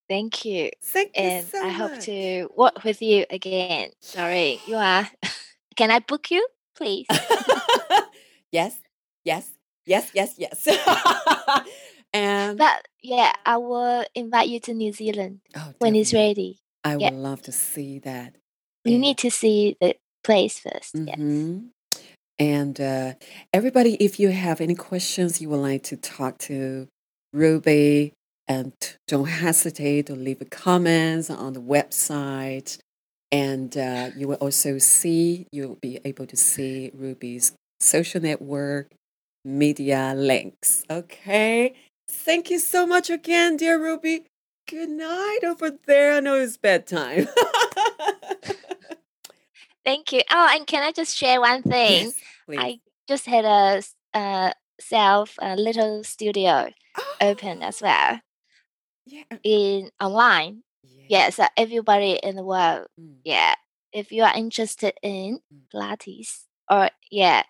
[0.09, 0.69] Thank you.
[0.83, 3.89] Thank you And so I hope to work with you again.
[4.01, 5.09] Sorry, you are.
[5.75, 7.07] Can I book you, please?
[8.51, 8.77] yes,
[9.23, 9.49] yes,
[9.85, 10.67] yes, yes, yes.
[12.13, 16.59] and But yeah, I will invite you to New Zealand oh, when it's ready.
[16.83, 17.09] I yeah.
[17.09, 18.35] would love to see that.
[18.85, 21.17] You And- need to see the place 1st Yes.
[21.19, 21.69] Mhm.
[22.39, 23.13] And uh,
[23.53, 26.88] everybody, if you have any questions you would like to talk to
[27.32, 28.13] Ruby,
[28.47, 28.74] and
[29.07, 32.78] don't hesitate to leave a comments on the website.
[33.32, 38.91] And uh, you will also see, you'll be able to see Ruby's social network
[39.43, 40.84] media links.
[40.89, 41.74] Okay.
[42.09, 44.26] Thank you so much again, dear Ruby.
[44.69, 46.13] Good night over there.
[46.13, 47.28] I know it's bedtime.
[49.86, 50.21] Thank you.
[50.31, 52.05] Oh, and can I just share one thing?
[52.05, 52.15] yes.
[52.57, 53.81] I just had a
[54.17, 56.69] uh, self a little studio
[57.21, 58.19] open as well
[59.05, 59.23] Yeah.
[59.43, 60.63] in online.
[61.09, 63.17] Yeah, so everybody in the world, Mm.
[63.25, 63.55] yeah,
[63.93, 65.67] if you are interested in Mm.
[65.73, 67.43] Pilates or yeah,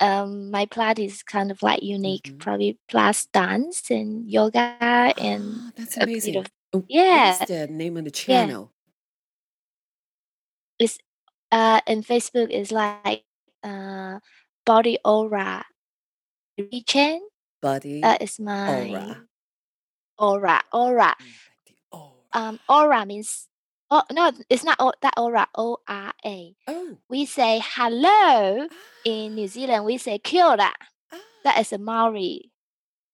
[0.00, 2.40] um, my Pilates is kind of like unique, Mhm.
[2.40, 4.78] probably plus dance and yoga
[5.18, 6.36] and Ah, that's a bit amazing.
[6.38, 7.38] of Oh, Yeah.
[7.38, 8.72] What's the name of the channel?
[10.80, 10.98] It's
[11.52, 13.24] uh in Facebook is like
[13.62, 14.18] uh
[14.66, 15.64] body ora
[16.86, 17.20] chain.
[17.60, 19.22] Buddy That is my Aura.
[20.18, 21.14] aura aura.
[21.14, 21.32] Mm,
[21.92, 22.12] aura.
[22.32, 23.46] Um aura means
[23.90, 26.54] oh no it's not that aura O R A.
[26.68, 26.96] oh.
[27.08, 28.66] We say hello
[29.04, 29.84] in New Zealand.
[29.84, 30.72] We say kia ora.
[31.12, 32.50] Ah, That is a Maori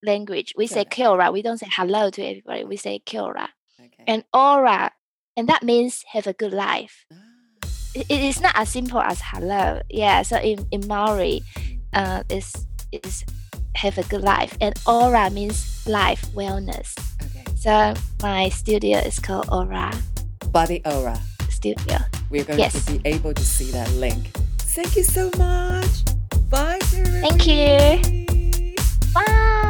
[0.03, 0.55] language.
[0.57, 1.26] We say Kia ora.
[1.26, 1.32] kia ora.
[1.32, 2.64] We don't say hello to everybody.
[2.64, 3.49] We say kia ora.
[3.80, 4.05] okay.
[4.07, 4.93] And ora,
[5.36, 7.05] and that means have a good life.
[7.12, 7.27] Ah,
[7.99, 9.80] It, it is not as simple as hello.
[9.90, 10.22] Yeah.
[10.22, 11.42] So in, in Maori,
[11.92, 12.55] uh, is
[12.92, 13.24] is
[13.74, 16.94] have a good life, and ora means life wellness.
[17.22, 17.42] okay.
[17.59, 19.90] So my studio is called Ora
[20.51, 21.18] Body ora.
[21.51, 21.99] Studio.
[22.30, 22.84] We're going Yes.
[22.86, 24.30] to be able to see that link.
[24.78, 25.90] Thank you so much.
[26.51, 27.20] Bye, Jeremy.
[27.26, 28.24] Thank you.
[29.14, 29.64] Bye.